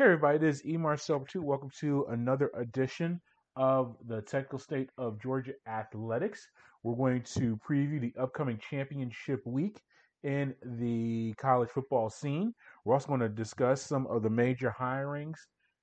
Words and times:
Okay, 0.00 0.06
everybody, 0.06 0.38
this 0.38 0.60
is 0.60 0.66
E. 0.66 0.76
Marcel 0.78 1.26
2. 1.28 1.42
Welcome 1.42 1.68
to 1.78 2.06
another 2.08 2.50
edition 2.54 3.20
of 3.54 3.98
the 4.06 4.22
Technical 4.22 4.58
State 4.58 4.88
of 4.96 5.20
Georgia 5.20 5.52
Athletics. 5.66 6.48
We're 6.82 6.96
going 6.96 7.20
to 7.34 7.58
preview 7.58 8.00
the 8.00 8.14
upcoming 8.18 8.58
championship 8.70 9.42
week 9.44 9.82
in 10.22 10.54
the 10.64 11.34
college 11.34 11.68
football 11.68 12.08
scene. 12.08 12.54
We're 12.86 12.94
also 12.94 13.08
going 13.08 13.20
to 13.20 13.28
discuss 13.28 13.82
some 13.82 14.06
of 14.06 14.22
the 14.22 14.30
major 14.30 14.74
hirings, 14.74 15.36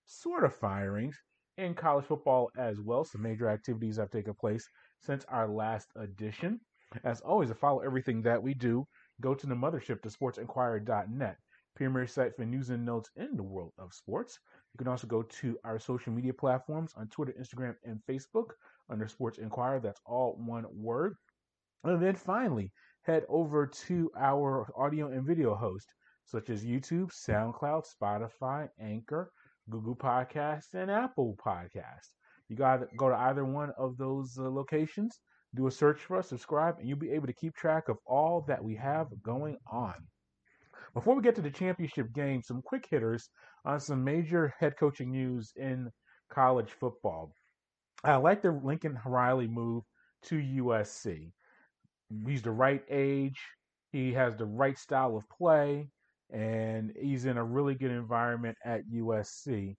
sort 0.08 0.44
of 0.44 0.56
firings, 0.56 1.16
in 1.60 1.76
college 1.76 2.06
football 2.06 2.50
as 2.58 2.82
well. 2.82 3.04
Some 3.04 3.22
major 3.22 3.48
activities 3.48 3.98
have 3.98 4.10
taken 4.10 4.34
place 4.34 4.68
since 5.00 5.26
our 5.30 5.48
last 5.48 5.90
edition. 5.96 6.60
As 7.04 7.22
always, 7.22 7.50
to 7.50 7.56
follow 7.56 7.82
everything 7.82 8.24
that 8.24 8.42
we 8.42 8.56
do, 8.56 8.88
go 9.22 9.36
to 9.36 9.46
the 9.46 9.54
mothership 9.54 10.02
to 10.02 10.10
sportsinquirer.net, 10.10 11.38
premier 11.78 12.08
site 12.08 12.36
for 12.36 12.44
news 12.44 12.72
and 12.72 12.84
notes 12.84 13.12
in 13.18 13.38
the 13.38 13.44
world 13.44 13.72
of 13.78 13.94
sports. 13.94 14.40
You 14.74 14.80
can 14.80 14.88
also 14.88 15.06
go 15.06 15.22
to 15.22 15.60
our 15.64 15.78
social 15.78 16.12
media 16.12 16.34
platforms 16.34 16.92
on 16.98 17.08
Twitter, 17.08 17.36
Instagram, 17.40 17.76
and 17.86 18.02
Facebook 18.10 18.54
under 18.90 19.08
Sports 19.08 19.38
Inquirer. 19.38 19.80
That's 19.80 20.02
all 20.04 20.36
one 20.40 20.66
word. 20.74 21.16
And 21.84 22.02
then 22.02 22.16
finally, 22.16 22.72
head 23.04 23.26
over 23.30 23.68
to 23.68 24.10
our 24.18 24.68
audio 24.76 25.12
and 25.12 25.24
video 25.24 25.54
host, 25.54 25.94
such 26.26 26.50
as 26.50 26.66
YouTube, 26.66 27.12
SoundCloud, 27.14 27.86
Spotify, 27.86 28.70
Anchor, 28.82 29.32
Google 29.70 29.96
Podcasts, 29.96 30.74
and 30.74 30.90
Apple 30.90 31.38
Podcasts. 31.46 32.16
You 32.50 32.56
got 32.56 32.78
to 32.78 32.88
go 32.98 33.10
to 33.10 33.16
either 33.16 33.46
one 33.46 33.72
of 33.78 33.98
those 33.98 34.36
uh, 34.40 34.50
locations, 34.50 35.20
do 35.54 35.68
a 35.68 35.72
search 35.72 36.02
for 36.02 36.18
us, 36.18 36.30
subscribe, 36.30 36.80
and 36.80 36.90
you'll 36.90 36.98
be 36.98 37.12
able 37.12 37.28
to 37.28 37.34
keep 37.34 37.56
track 37.56 37.88
of 37.88 37.98
all 38.08 38.44
that 38.48 38.64
we 38.64 38.76
have 38.76 39.08
going 39.22 39.58
on. 39.72 39.94
Before 40.98 41.14
we 41.14 41.22
get 41.22 41.36
to 41.36 41.44
the 41.44 41.52
championship 41.52 42.12
game, 42.12 42.42
some 42.42 42.64
quick 42.64 42.88
hitters 42.90 43.30
on 43.66 43.80
some 43.80 44.04
major 44.04 44.56
head 44.60 44.74
coaching 44.80 45.12
news 45.12 45.54
in 45.56 45.92
college 46.32 46.72
football. 46.72 47.32
I 48.04 48.16
like 48.16 48.42
the 48.42 48.50
Lincoln 48.50 48.98
Riley 49.06 49.48
move 49.48 49.84
to 50.24 50.38
USC. 50.38 51.32
He's 52.26 52.42
the 52.42 52.50
right 52.50 52.84
age, 52.90 53.40
he 53.92 54.12
has 54.14 54.36
the 54.36 54.48
right 54.48 54.76
style 54.76 55.16
of 55.16 55.30
play, 55.30 55.88
and 56.32 56.92
he's 57.00 57.26
in 57.26 57.38
a 57.38 57.44
really 57.44 57.76
good 57.76 57.92
environment 57.92 58.58
at 58.66 58.82
USC. 58.92 59.76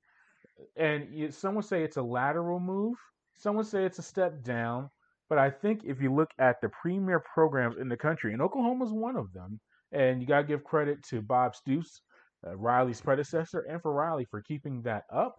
And 0.77 1.35
some 1.35 1.57
would 1.57 1.65
say 1.65 1.83
it's 1.83 1.97
a 1.97 2.03
lateral 2.03 2.61
move, 2.61 2.95
some 3.35 3.57
would 3.57 3.67
say 3.67 3.85
it's 3.85 3.99
a 3.99 4.03
step 4.03 4.45
down. 4.45 4.89
But 5.29 5.39
I 5.39 5.51
think 5.51 5.83
if 5.83 6.01
you 6.01 6.15
look 6.15 6.31
at 6.39 6.61
the 6.61 6.69
premier 6.69 7.19
programs 7.19 7.77
in 7.77 7.89
the 7.89 7.97
country, 7.97 8.35
and 8.35 8.41
Oklahoma's 8.41 8.93
one 8.93 9.17
of 9.17 9.33
them, 9.33 9.59
and 9.93 10.21
you 10.21 10.27
got 10.27 10.43
to 10.43 10.47
give 10.47 10.65
credit 10.65 11.03
to 11.11 11.23
Bob 11.23 11.55
Stoops, 11.55 12.03
uh, 12.47 12.57
Riley's 12.57 13.01
predecessor, 13.01 13.61
and 13.61 13.81
for 13.83 13.93
Riley 13.93 14.27
for 14.31 14.43
keeping 14.43 14.83
that 14.83 15.05
up. 15.13 15.37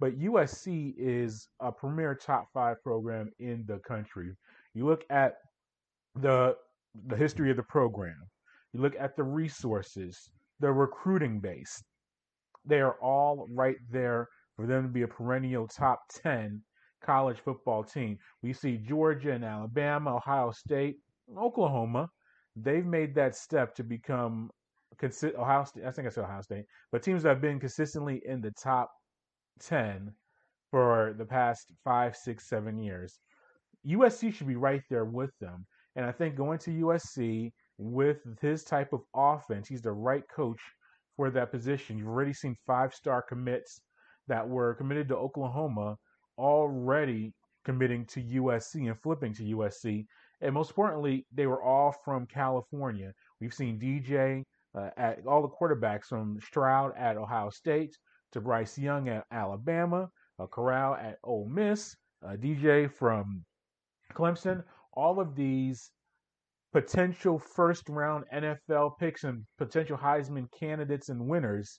But 0.00 0.18
USC 0.18 0.94
is 0.96 1.48
a 1.60 1.72
premier 1.72 2.14
top 2.14 2.46
five 2.54 2.82
program 2.82 3.30
in 3.38 3.64
the 3.66 3.78
country. 3.80 4.32
You 4.74 4.86
look 4.86 5.04
at 5.10 5.34
the 6.14 6.56
the 7.06 7.16
history 7.16 7.50
of 7.50 7.56
the 7.56 7.62
program. 7.64 8.16
You 8.72 8.80
look 8.80 8.94
at 8.98 9.16
the 9.16 9.24
resources, 9.24 10.30
the 10.60 10.72
recruiting 10.72 11.40
base. 11.40 11.82
They 12.64 12.80
are 12.80 12.96
all 13.00 13.46
right 13.50 13.76
there 13.90 14.28
for 14.56 14.66
them 14.66 14.82
to 14.84 14.88
be 14.88 15.02
a 15.02 15.08
perennial 15.08 15.68
top 15.68 16.00
10 16.22 16.62
college 17.02 17.38
football 17.38 17.84
team. 17.84 18.18
We 18.42 18.52
see 18.52 18.76
Georgia 18.76 19.32
and 19.32 19.44
Alabama, 19.44 20.16
Ohio 20.16 20.50
State, 20.50 20.96
Oklahoma. 21.36 22.08
They've 22.62 22.86
made 22.86 23.14
that 23.14 23.36
step 23.36 23.74
to 23.76 23.84
become 23.84 24.50
consi- 25.00 25.36
Ohio 25.36 25.64
State. 25.64 25.84
I 25.84 25.90
think 25.90 26.06
I 26.06 26.10
said 26.10 26.24
Ohio 26.24 26.42
State, 26.42 26.64
but 26.92 27.02
teams 27.02 27.22
that 27.22 27.30
have 27.30 27.40
been 27.40 27.60
consistently 27.60 28.22
in 28.24 28.40
the 28.40 28.50
top 28.52 28.90
10 29.60 30.12
for 30.70 31.14
the 31.16 31.24
past 31.24 31.72
five, 31.84 32.16
six, 32.16 32.48
seven 32.48 32.78
years. 32.78 33.18
USC 33.86 34.32
should 34.32 34.46
be 34.46 34.56
right 34.56 34.82
there 34.90 35.04
with 35.04 35.30
them. 35.40 35.66
And 35.96 36.04
I 36.04 36.12
think 36.12 36.36
going 36.36 36.58
to 36.60 36.70
USC 36.70 37.52
with 37.78 38.18
his 38.40 38.64
type 38.64 38.92
of 38.92 39.00
offense, 39.14 39.68
he's 39.68 39.82
the 39.82 39.92
right 39.92 40.24
coach 40.28 40.60
for 41.16 41.30
that 41.30 41.50
position. 41.50 41.98
You've 41.98 42.08
already 42.08 42.32
seen 42.32 42.56
five 42.66 42.94
star 42.94 43.22
commits 43.22 43.80
that 44.28 44.46
were 44.46 44.74
committed 44.74 45.08
to 45.08 45.16
Oklahoma 45.16 45.96
already 46.38 47.32
committing 47.64 48.04
to 48.06 48.22
USC 48.22 48.88
and 48.88 49.00
flipping 49.00 49.34
to 49.34 49.42
USC. 49.56 50.06
And 50.40 50.54
most 50.54 50.70
importantly, 50.70 51.26
they 51.32 51.46
were 51.46 51.62
all 51.62 51.92
from 52.04 52.26
California. 52.26 53.12
We've 53.40 53.54
seen 53.54 53.78
DJ 53.80 54.44
uh, 54.74 54.90
at 54.96 55.26
all 55.26 55.42
the 55.42 55.48
quarterbacks 55.48 56.06
from 56.06 56.38
Stroud 56.40 56.92
at 56.96 57.16
Ohio 57.16 57.50
State 57.50 57.96
to 58.32 58.40
Bryce 58.40 58.78
Young 58.78 59.08
at 59.08 59.24
Alabama, 59.32 60.08
uh, 60.38 60.46
Corral 60.46 60.94
at 60.94 61.16
Ole 61.24 61.48
Miss, 61.48 61.96
uh, 62.24 62.36
DJ 62.36 62.92
from 62.92 63.44
Clemson 64.14 64.62
all 64.98 65.20
of 65.20 65.36
these 65.36 65.92
potential 66.72 67.38
first 67.38 67.88
round 67.88 68.24
NFL 68.34 68.98
picks 68.98 69.22
and 69.22 69.44
potential 69.56 69.96
Heisman 69.96 70.48
candidates 70.58 71.08
and 71.08 71.28
winners, 71.28 71.78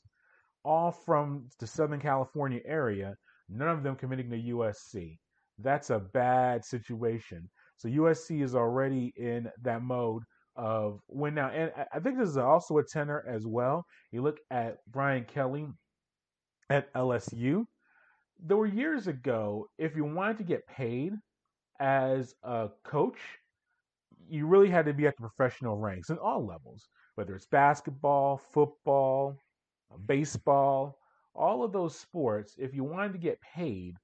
all 0.63 0.91
from 0.91 1.49
the 1.59 1.67
Southern 1.67 1.99
California 1.99 2.61
area, 2.65 3.15
none 3.49 3.67
of 3.67 3.83
them 3.83 3.97
committing 3.97 4.29
to 4.29 4.37
USC. 4.37 5.17
That's 5.57 5.89
a 5.89 5.99
bad 5.99 6.63
situation. 6.63 7.49
So 7.79 7.87
USC 7.87 8.43
is 8.43 8.55
already 8.55 9.13
in 9.15 9.49
that 9.61 9.81
mode 9.81 10.23
of 10.57 10.99
win 11.07 11.35
now. 11.35 11.49
And 11.49 11.71
I 11.93 11.99
think 11.99 12.17
this 12.17 12.27
is 12.27 12.37
also 12.37 12.77
a 12.77 12.83
tenor 12.83 13.23
as 13.25 13.47
well. 13.47 13.85
You 14.11 14.21
look 14.21 14.39
at 14.51 14.79
Brian 14.91 15.23
Kelly 15.23 15.65
at 16.69 16.93
LSU. 16.93 17.65
There 18.37 18.57
were 18.57 18.67
years 18.67 19.07
ago, 19.07 19.67
if 19.77 19.95
you 19.95 20.03
wanted 20.03 20.37
to 20.39 20.43
get 20.43 20.67
paid 20.67 21.13
as 21.79 22.35
a 22.43 22.67
coach, 22.83 23.19
you 24.27 24.45
really 24.45 24.69
had 24.69 24.85
to 24.85 24.93
be 24.93 25.07
at 25.07 25.15
the 25.15 25.27
professional 25.29 25.77
ranks 25.77 26.09
in 26.09 26.17
all 26.17 26.45
levels, 26.45 26.89
whether 27.15 27.33
it's 27.33 27.47
basketball, 27.47 28.37
football, 28.37 29.37
baseball, 30.05 30.97
all 31.33 31.63
of 31.63 31.71
those 31.71 31.97
sports. 31.97 32.55
If 32.57 32.75
you 32.75 32.83
wanted 32.83 33.13
to 33.13 33.19
get 33.19 33.39
paid 33.41 33.95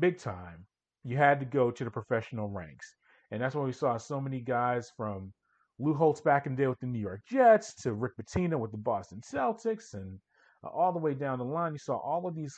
big 0.00 0.18
time, 0.18 0.66
you 1.04 1.16
had 1.16 1.40
to 1.40 1.46
go 1.46 1.70
to 1.70 1.84
the 1.84 1.90
professional 1.90 2.48
ranks. 2.48 2.94
And 3.30 3.42
that's 3.42 3.54
when 3.54 3.66
we 3.66 3.72
saw 3.72 3.96
so 3.96 4.20
many 4.20 4.40
guys 4.40 4.90
from 4.96 5.32
Lou 5.78 5.94
Holtz 5.94 6.20
back 6.20 6.46
in 6.46 6.54
the 6.54 6.62
day 6.62 6.68
with 6.68 6.80
the 6.80 6.86
New 6.86 6.98
York 6.98 7.20
Jets 7.26 7.74
to 7.82 7.92
Rick 7.92 8.12
Pitino 8.20 8.58
with 8.58 8.70
the 8.70 8.78
Boston 8.78 9.20
Celtics 9.20 9.94
and 9.94 10.18
uh, 10.64 10.68
all 10.68 10.92
the 10.92 10.98
way 10.98 11.14
down 11.14 11.38
the 11.38 11.44
line. 11.44 11.72
You 11.72 11.78
saw 11.78 11.96
all 11.96 12.26
of 12.26 12.34
these 12.34 12.56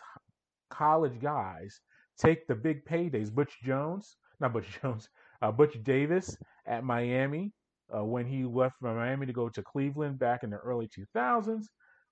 college 0.71 1.19
guys 1.21 1.81
take 2.19 2.47
the 2.47 2.55
big 2.55 2.85
paydays. 2.85 3.33
Butch 3.33 3.57
Jones, 3.65 4.17
not 4.41 4.53
Butch 4.53 4.79
Jones, 4.83 5.09
uh, 5.43 5.51
Butch 5.51 5.83
Davis 5.83 6.37
at 6.67 6.85
Miami 6.85 7.53
uh, 7.95 8.05
when 8.05 8.27
he 8.27 8.45
left 8.45 8.77
from 8.81 8.97
Miami 8.97 9.27
to 9.27 9.33
go 9.33 9.49
to 9.49 9.63
Cleveland 9.63 10.19
back 10.19 10.43
in 10.43 10.51
the 10.51 10.57
early 10.57 10.89
2000s. 10.89 11.65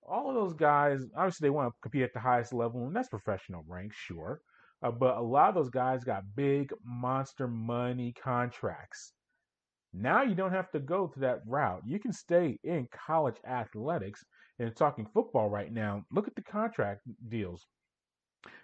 All 0.07 0.29
of 0.29 0.35
those 0.35 0.53
guys, 0.53 1.01
obviously, 1.17 1.47
they 1.47 1.51
want 1.51 1.73
to 1.73 1.75
compete 1.81 2.03
at 2.03 2.13
the 2.13 2.21
highest 2.21 2.53
level, 2.53 2.87
and 2.87 2.95
that's 2.95 3.09
professional 3.09 3.65
rank, 3.67 3.93
sure. 3.95 4.41
Uh, 4.85 4.91
but 4.91 5.17
a 5.17 5.21
lot 5.21 5.49
of 5.49 5.55
those 5.55 5.71
guys 5.71 6.05
got 6.05 6.23
big 6.37 6.71
monster 6.85 7.49
money 7.49 8.13
contracts. 8.23 9.13
Now 9.95 10.23
you 10.23 10.35
don't 10.35 10.53
have 10.53 10.71
to 10.73 10.81
go 10.81 11.07
to 11.07 11.21
that 11.21 11.41
route. 11.47 11.83
You 11.87 11.99
can 11.99 12.13
stay 12.13 12.59
in 12.65 12.87
college 12.93 13.37
athletics 13.49 14.23
and 14.59 14.77
talking 14.77 15.07
football 15.15 15.49
right 15.49 15.73
now. 15.73 16.05
Look 16.13 16.29
at 16.29 16.35
the 16.35 16.43
contract 16.43 17.01
deals. 17.29 17.67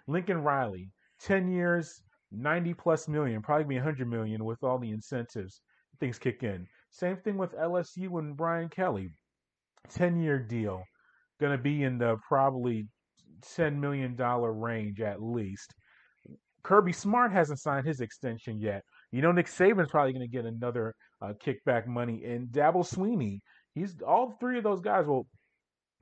Lincoln 0.07 0.43
Riley, 0.43 0.91
10 1.21 1.49
years, 1.49 2.03
90 2.31 2.75
plus 2.75 3.07
million, 3.07 3.41
probably 3.41 3.65
be 3.65 3.75
100 3.75 4.07
million 4.07 4.45
with 4.45 4.63
all 4.63 4.77
the 4.77 4.91
incentives 4.91 5.61
things 5.99 6.19
kick 6.19 6.43
in. 6.43 6.67
Same 6.91 7.17
thing 7.17 7.37
with 7.37 7.55
LSU 7.55 8.19
and 8.19 8.35
Brian 8.35 8.67
Kelly. 8.67 9.09
10 9.89 10.19
year 10.19 10.37
deal, 10.39 10.83
going 11.39 11.57
to 11.57 11.61
be 11.61 11.83
in 11.83 11.97
the 11.97 12.17
probably 12.27 12.87
$10 13.55 13.77
million 13.77 14.15
range 14.15 14.99
at 15.01 15.21
least. 15.21 15.73
Kirby 16.63 16.93
Smart 16.93 17.31
hasn't 17.31 17.59
signed 17.59 17.87
his 17.87 18.01
extension 18.01 18.59
yet. 18.59 18.83
You 19.11 19.21
know, 19.21 19.31
Nick 19.31 19.47
Saban's 19.47 19.89
probably 19.89 20.13
going 20.13 20.29
to 20.29 20.31
get 20.31 20.45
another 20.45 20.93
uh, 21.21 21.33
kickback 21.43 21.87
money. 21.87 22.23
And 22.25 22.47
Dabo 22.49 22.85
Swinney, 22.85 23.39
he's 23.73 23.95
all 24.05 24.35
three 24.39 24.57
of 24.57 24.63
those 24.63 24.81
guys. 24.81 25.05
Well, 25.07 25.25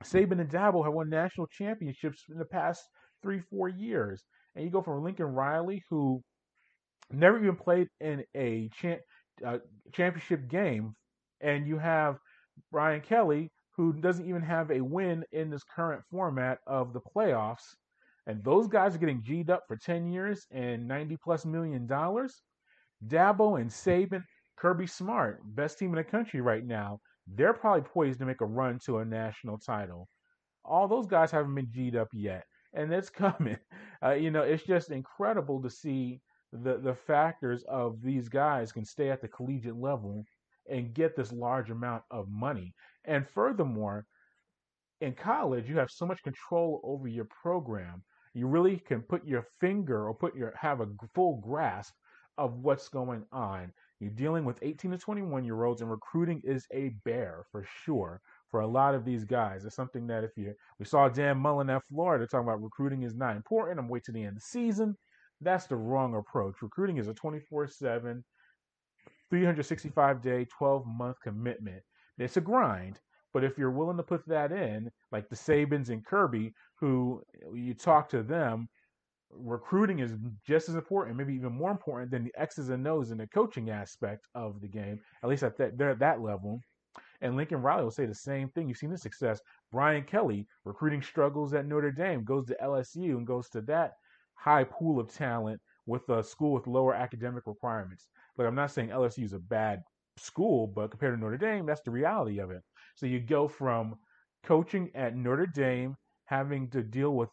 Saban 0.04 0.40
and 0.40 0.50
Dabo 0.50 0.84
have 0.84 0.92
won 0.92 1.10
national 1.10 1.46
championships 1.48 2.24
in 2.30 2.38
the 2.38 2.44
past 2.44 2.82
three, 3.22 3.40
four 3.50 3.68
years 3.68 4.24
and 4.54 4.64
you 4.64 4.70
go 4.70 4.82
from 4.82 5.02
Lincoln 5.02 5.26
Riley, 5.26 5.82
who 5.90 6.22
never 7.10 7.38
even 7.38 7.56
played 7.56 7.88
in 8.00 8.24
a 8.34 8.68
cha- 8.80 8.96
uh, 9.44 9.58
championship 9.92 10.48
game, 10.48 10.94
and 11.40 11.66
you 11.66 11.78
have 11.78 12.18
Brian 12.70 13.00
Kelly, 13.00 13.50
who 13.76 13.92
doesn't 13.92 14.28
even 14.28 14.42
have 14.42 14.70
a 14.70 14.80
win 14.80 15.24
in 15.32 15.50
this 15.50 15.62
current 15.64 16.02
format 16.10 16.58
of 16.66 16.92
the 16.92 17.00
playoffs. 17.00 17.74
And 18.26 18.42
those 18.44 18.68
guys 18.68 18.94
are 18.94 18.98
getting 18.98 19.22
G'd 19.22 19.50
up 19.50 19.64
for 19.68 19.76
10 19.76 20.06
years 20.06 20.46
and 20.50 20.86
90 20.86 21.16
plus 21.18 21.44
million 21.44 21.86
dollars. 21.86 22.42
Dabo 23.06 23.60
and 23.60 23.70
Saban, 23.70 24.24
Kirby 24.56 24.86
Smart, 24.86 25.40
best 25.44 25.78
team 25.78 25.90
in 25.90 25.96
the 25.96 26.04
country 26.04 26.40
right 26.40 26.64
now, 26.64 27.00
they're 27.26 27.54
probably 27.54 27.82
poised 27.82 28.18
to 28.20 28.26
make 28.26 28.40
a 28.40 28.46
run 28.46 28.78
to 28.86 28.98
a 28.98 29.04
national 29.04 29.58
title. 29.58 30.08
all 30.64 30.88
those 30.88 31.06
guys 31.06 31.30
haven't 31.30 31.54
been 31.54 31.70
G'd 31.70 31.96
up 31.96 32.08
yet, 32.12 32.44
and 32.72 32.92
it's 32.92 33.10
coming. 33.24 33.58
Uh, 34.02 34.12
you 34.12 34.30
know, 34.30 34.42
it's 34.42 34.64
just 34.64 34.90
incredible 34.90 35.60
to 35.62 35.70
see 35.70 36.20
the 36.52 36.78
the 36.78 36.94
factors 36.94 37.62
of 37.64 38.02
these 38.02 38.28
guys 38.28 38.72
can 38.72 38.84
stay 38.84 39.10
at 39.10 39.20
the 39.20 39.28
collegiate 39.28 39.76
level 39.76 40.26
and 40.68 40.94
get 40.94 41.16
this 41.16 41.32
large 41.32 41.70
amount 41.70 42.02
of 42.10 42.28
money. 42.28 42.74
And 43.04 43.26
furthermore, 43.28 44.06
in 45.00 45.14
college, 45.14 45.68
you 45.68 45.78
have 45.78 45.90
so 45.90 46.06
much 46.06 46.22
control 46.22 46.80
over 46.84 47.08
your 47.08 47.26
program. 47.26 48.02
You 48.34 48.46
really 48.46 48.76
can 48.76 49.02
put 49.02 49.26
your 49.26 49.46
finger 49.60 50.08
or 50.08 50.14
put 50.14 50.36
your 50.36 50.54
have 50.56 50.80
a 50.80 50.88
full 51.14 51.40
grasp 51.40 51.94
of 52.38 52.58
what's 52.62 52.88
going 52.88 53.24
on. 53.32 53.72
You're 53.98 54.10
dealing 54.10 54.44
with 54.44 54.58
18 54.62 54.92
to 54.92 54.98
21 54.98 55.44
year 55.44 55.64
olds, 55.64 55.82
and 55.82 55.90
recruiting 55.90 56.40
is 56.44 56.66
a 56.72 56.90
bear 57.04 57.44
for 57.52 57.66
sure 57.84 58.20
for 58.50 58.60
a 58.60 58.66
lot 58.66 58.94
of 58.94 59.04
these 59.04 59.24
guys. 59.24 59.64
It's 59.64 59.76
something 59.76 60.06
that 60.06 60.24
if 60.24 60.30
you 60.36 60.54
we 60.78 60.86
saw 60.86 61.08
Dan 61.08 61.38
Mullen 61.38 61.70
at 61.70 61.82
Florida 61.88 62.26
talking 62.26 62.48
about 62.48 62.62
recruiting 62.62 63.02
is 63.02 63.14
not 63.14 63.36
important. 63.36 63.78
I'm 63.78 63.88
waiting 63.88 64.06
to 64.06 64.12
the 64.12 64.20
end 64.20 64.28
of 64.28 64.34
the 64.36 64.40
season. 64.40 64.96
That's 65.40 65.66
the 65.66 65.76
wrong 65.76 66.14
approach. 66.16 66.62
Recruiting 66.62 66.98
is 66.98 67.08
a 67.08 67.14
24 67.14 67.68
7, 67.68 68.24
365 69.30 70.22
day, 70.22 70.46
12 70.46 70.86
month 70.86 71.16
commitment. 71.22 71.82
It's 72.18 72.36
a 72.36 72.40
grind, 72.40 73.00
but 73.32 73.44
if 73.44 73.56
you're 73.56 73.70
willing 73.70 73.96
to 73.96 74.02
put 74.02 74.26
that 74.28 74.52
in, 74.52 74.90
like 75.12 75.28
the 75.28 75.36
Sabans 75.36 75.88
and 75.88 76.04
Kirby, 76.04 76.52
who 76.80 77.22
you 77.54 77.74
talk 77.74 78.08
to 78.10 78.22
them, 78.22 78.68
recruiting 79.32 80.00
is 80.00 80.16
just 80.46 80.68
as 80.68 80.74
important, 80.74 81.16
maybe 81.16 81.34
even 81.34 81.52
more 81.52 81.70
important 81.70 82.10
than 82.10 82.24
the 82.24 82.34
X's 82.36 82.70
and 82.70 82.86
O's 82.86 83.10
in 83.10 83.18
the 83.18 83.26
coaching 83.28 83.70
aspect 83.70 84.26
of 84.34 84.60
the 84.60 84.68
game, 84.68 85.00
at 85.22 85.28
least 85.28 85.42
at 85.42 85.56
that, 85.58 85.78
they're 85.78 85.90
at 85.90 85.98
that 86.00 86.20
level. 86.20 86.60
And 87.20 87.36
Lincoln 87.36 87.60
Riley 87.60 87.84
will 87.84 87.90
say 87.90 88.06
the 88.06 88.14
same 88.14 88.48
thing. 88.48 88.68
You've 88.68 88.78
seen 88.78 88.90
the 88.90 88.98
success. 88.98 89.40
Brian 89.70 90.04
Kelly, 90.04 90.46
recruiting 90.64 91.02
struggles 91.02 91.52
at 91.52 91.66
Notre 91.66 91.92
Dame, 91.92 92.24
goes 92.24 92.46
to 92.46 92.56
LSU 92.62 93.16
and 93.16 93.26
goes 93.26 93.48
to 93.50 93.60
that 93.62 93.92
high 94.34 94.64
pool 94.64 94.98
of 94.98 95.12
talent 95.12 95.60
with 95.86 96.08
a 96.08 96.22
school 96.22 96.52
with 96.52 96.66
lower 96.66 96.94
academic 96.94 97.46
requirements. 97.46 98.08
Like 98.38 98.48
I'm 98.48 98.54
not 98.54 98.70
saying 98.70 98.88
LSU 98.88 99.24
is 99.24 99.34
a 99.34 99.38
bad 99.38 99.82
school, 100.16 100.66
but 100.66 100.90
compared 100.90 101.14
to 101.14 101.20
Notre 101.20 101.36
Dame, 101.36 101.66
that's 101.66 101.82
the 101.82 101.90
reality 101.90 102.38
of 102.38 102.50
it. 102.50 102.62
So 102.96 103.06
you 103.06 103.20
go 103.20 103.48
from 103.48 103.96
coaching 104.42 104.90
at 104.94 105.16
Notre 105.16 105.46
Dame, 105.46 105.96
having 106.30 106.70
to 106.70 106.80
deal 106.82 107.10
with 107.10 107.28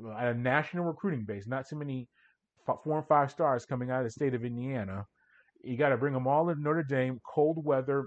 a 0.00 0.32
national 0.32 0.84
recruiting 0.84 1.24
base, 1.24 1.48
not 1.48 1.68
too 1.68 1.76
many 1.76 2.08
four 2.64 2.98
and 2.98 3.08
five 3.08 3.30
stars 3.32 3.66
coming 3.66 3.90
out 3.90 3.98
of 3.98 4.04
the 4.04 4.10
state 4.10 4.32
of 4.32 4.44
Indiana. 4.44 5.04
You 5.64 5.76
got 5.76 5.88
to 5.88 5.96
bring 5.96 6.14
them 6.14 6.28
all 6.28 6.46
to 6.46 6.54
Notre 6.54 6.84
Dame, 6.84 7.18
cold 7.26 7.64
weather. 7.64 8.06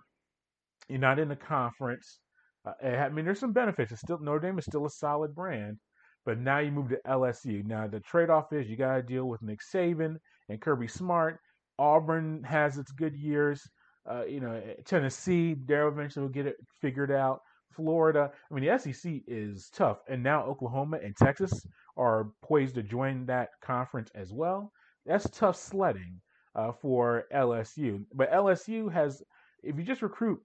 You're 0.88 1.00
not 1.00 1.20
in 1.20 1.28
the 1.28 1.36
conference. 1.36 2.20
Uh, 2.66 2.88
I 2.88 3.10
mean, 3.10 3.26
there's 3.26 3.42
some 3.42 3.52
benefits. 3.52 3.92
It's 3.92 4.02
still 4.02 4.20
Notre 4.20 4.40
Dame 4.40 4.58
is 4.58 4.66
still 4.66 4.86
a 4.86 4.90
solid 4.90 5.36
brand, 5.36 5.78
but 6.26 6.40
now 6.40 6.60
you 6.60 6.72
move 6.72 6.90
to 6.90 7.00
LSU. 7.06 7.66
Now 7.66 7.88
the 7.88 8.00
trade-off 8.00 8.54
is 8.54 8.70
you 8.70 8.78
got 8.78 8.96
to 8.96 9.04
deal 9.04 9.26
with 9.26 9.42
Nick 9.42 9.60
Saban 9.74 10.16
and 10.48 10.62
Kirby 10.62 10.88
Smart. 10.88 11.40
Auburn 11.78 12.44
has 12.44 12.78
its 12.78 12.92
good 12.92 13.18
years. 13.18 13.62
Uh, 14.10 14.24
you 14.26 14.40
know, 14.40 14.62
Tennessee, 14.86 15.56
there 15.66 15.88
eventually 15.88 16.24
will 16.24 16.32
get 16.32 16.48
it 16.48 16.56
figured 16.82 17.12
out. 17.12 17.42
Florida, 17.72 18.32
I 18.50 18.54
mean, 18.54 18.66
the 18.66 18.78
SEC 18.78 19.22
is 19.28 19.70
tough, 19.74 20.00
and 20.08 20.22
now 20.22 20.44
Oklahoma 20.44 21.00
and 21.04 21.16
Texas 21.16 21.66
are 21.98 22.32
poised 22.42 22.76
to 22.76 22.84
join 22.84 23.26
that 23.26 23.50
conference 23.62 24.12
as 24.16 24.32
well. 24.34 24.72
That's 25.06 25.30
tough 25.30 25.56
sledding 25.56 26.22
uh, 26.56 26.72
for 26.72 27.26
LSU. 27.34 28.06
But 28.14 28.32
LSU 28.32 28.92
has, 28.92 29.24
if 29.64 29.78
you 29.78 29.84
just 29.84 30.02
recruit 30.02 30.42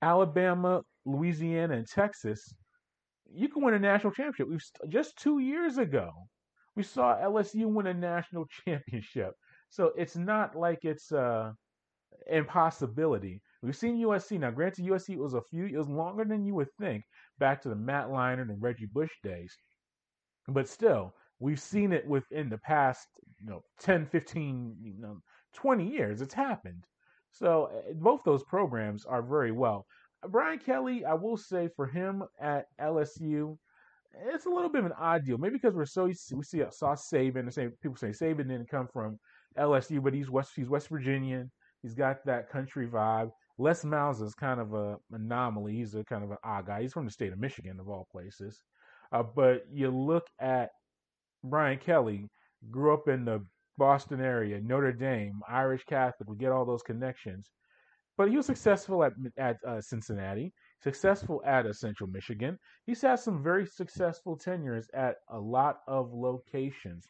Alabama, 0.00 0.82
Louisiana, 1.04 1.74
and 1.74 1.86
Texas, 1.86 2.54
you 3.32 3.48
can 3.48 3.62
win 3.62 3.74
a 3.74 3.78
national 3.78 4.12
championship. 4.12 4.48
We've 4.48 4.90
just 4.90 5.16
two 5.16 5.38
years 5.38 5.78
ago, 5.78 6.10
we 6.76 6.82
saw 6.82 7.16
LSU 7.16 7.66
win 7.66 7.86
a 7.86 7.94
national 7.94 8.46
championship. 8.64 9.34
So 9.70 9.92
it's 9.96 10.16
not 10.16 10.56
like 10.56 10.80
it's 10.84 11.12
uh, 11.12 11.52
impossibility. 12.30 13.40
We've 13.62 13.76
seen 13.76 14.02
USC 14.02 14.40
now. 14.40 14.50
Granted, 14.50 14.86
USC 14.86 15.16
was 15.16 15.34
a 15.34 15.42
few, 15.42 15.66
it 15.66 15.76
was 15.76 15.88
longer 15.88 16.24
than 16.24 16.44
you 16.44 16.54
would 16.54 16.72
think, 16.80 17.04
back 17.38 17.62
to 17.62 17.68
the 17.68 17.76
Matt 17.76 18.08
Leinart 18.08 18.50
and 18.50 18.60
Reggie 18.60 18.86
Bush 18.86 19.12
days. 19.22 19.56
But 20.48 20.68
still, 20.68 21.14
we've 21.38 21.60
seen 21.60 21.92
it 21.92 22.06
within 22.06 22.48
the 22.48 22.58
past, 22.58 23.06
you 23.40 23.50
know, 23.50 23.62
10, 23.80 24.06
15, 24.06 24.76
you 24.82 24.94
know, 24.98 25.18
20 25.54 25.88
years. 25.88 26.20
It's 26.20 26.34
happened. 26.34 26.84
So 27.30 27.66
eh, 27.66 27.92
both 27.94 28.22
those 28.24 28.42
programs 28.44 29.06
are 29.06 29.22
very 29.22 29.52
well. 29.52 29.86
Brian 30.28 30.58
Kelly, 30.58 31.04
I 31.04 31.14
will 31.14 31.36
say 31.36 31.68
for 31.76 31.86
him 31.86 32.22
at 32.40 32.66
LSU, 32.80 33.56
it's 34.26 34.46
a 34.46 34.50
little 34.50 34.68
bit 34.68 34.80
of 34.80 34.86
an 34.86 34.96
odd 34.98 35.24
deal. 35.24 35.38
Maybe 35.38 35.54
because 35.54 35.74
we're 35.74 35.86
so 35.86 36.04
we 36.04 36.14
see 36.42 36.62
saw 36.70 36.94
Saban. 36.94 37.46
The 37.46 37.52
same 37.52 37.72
people 37.82 37.96
say 37.96 38.10
Saban 38.10 38.48
didn't 38.48 38.68
come 38.68 38.86
from 38.92 39.18
LSU, 39.58 40.02
but 40.02 40.14
he's 40.14 40.30
West 40.30 40.52
he's 40.54 40.68
West 40.68 40.88
Virginian. 40.88 41.50
He's 41.82 41.94
got 41.94 42.24
that 42.26 42.50
country 42.50 42.86
vibe. 42.86 43.30
Les 43.58 43.84
Miles 43.84 44.20
is 44.20 44.34
kind 44.34 44.60
of 44.60 44.74
a 44.74 44.96
anomaly. 45.12 45.74
He's 45.74 45.94
a 45.94 46.04
kind 46.04 46.24
of 46.24 46.30
an 46.30 46.38
odd 46.44 46.66
guy. 46.66 46.82
He's 46.82 46.92
from 46.92 47.04
the 47.04 47.10
state 47.10 47.32
of 47.32 47.38
Michigan, 47.38 47.78
of 47.80 47.88
all 47.88 48.08
places. 48.10 48.60
Uh, 49.12 49.22
but 49.22 49.64
you 49.70 49.90
look 49.90 50.26
at 50.40 50.70
Brian 51.44 51.78
Kelly, 51.78 52.28
grew 52.70 52.94
up 52.94 53.08
in 53.08 53.24
the 53.24 53.44
Boston 53.76 54.20
area, 54.20 54.60
Notre 54.60 54.92
Dame, 54.92 55.40
Irish 55.48 55.84
Catholic. 55.84 56.28
We 56.28 56.36
get 56.36 56.52
all 56.52 56.64
those 56.64 56.82
connections. 56.82 57.50
But 58.16 58.30
he 58.30 58.36
was 58.36 58.46
successful 58.46 59.04
at 59.04 59.12
at 59.38 59.56
uh, 59.66 59.80
Cincinnati, 59.80 60.52
successful 60.82 61.42
at 61.46 61.66
uh, 61.66 61.72
Central 61.72 62.10
Michigan. 62.10 62.58
He's 62.86 63.02
had 63.02 63.18
some 63.18 63.42
very 63.42 63.66
successful 63.66 64.36
tenures 64.36 64.88
at 64.94 65.16
a 65.28 65.38
lot 65.38 65.78
of 65.88 66.12
locations. 66.12 67.06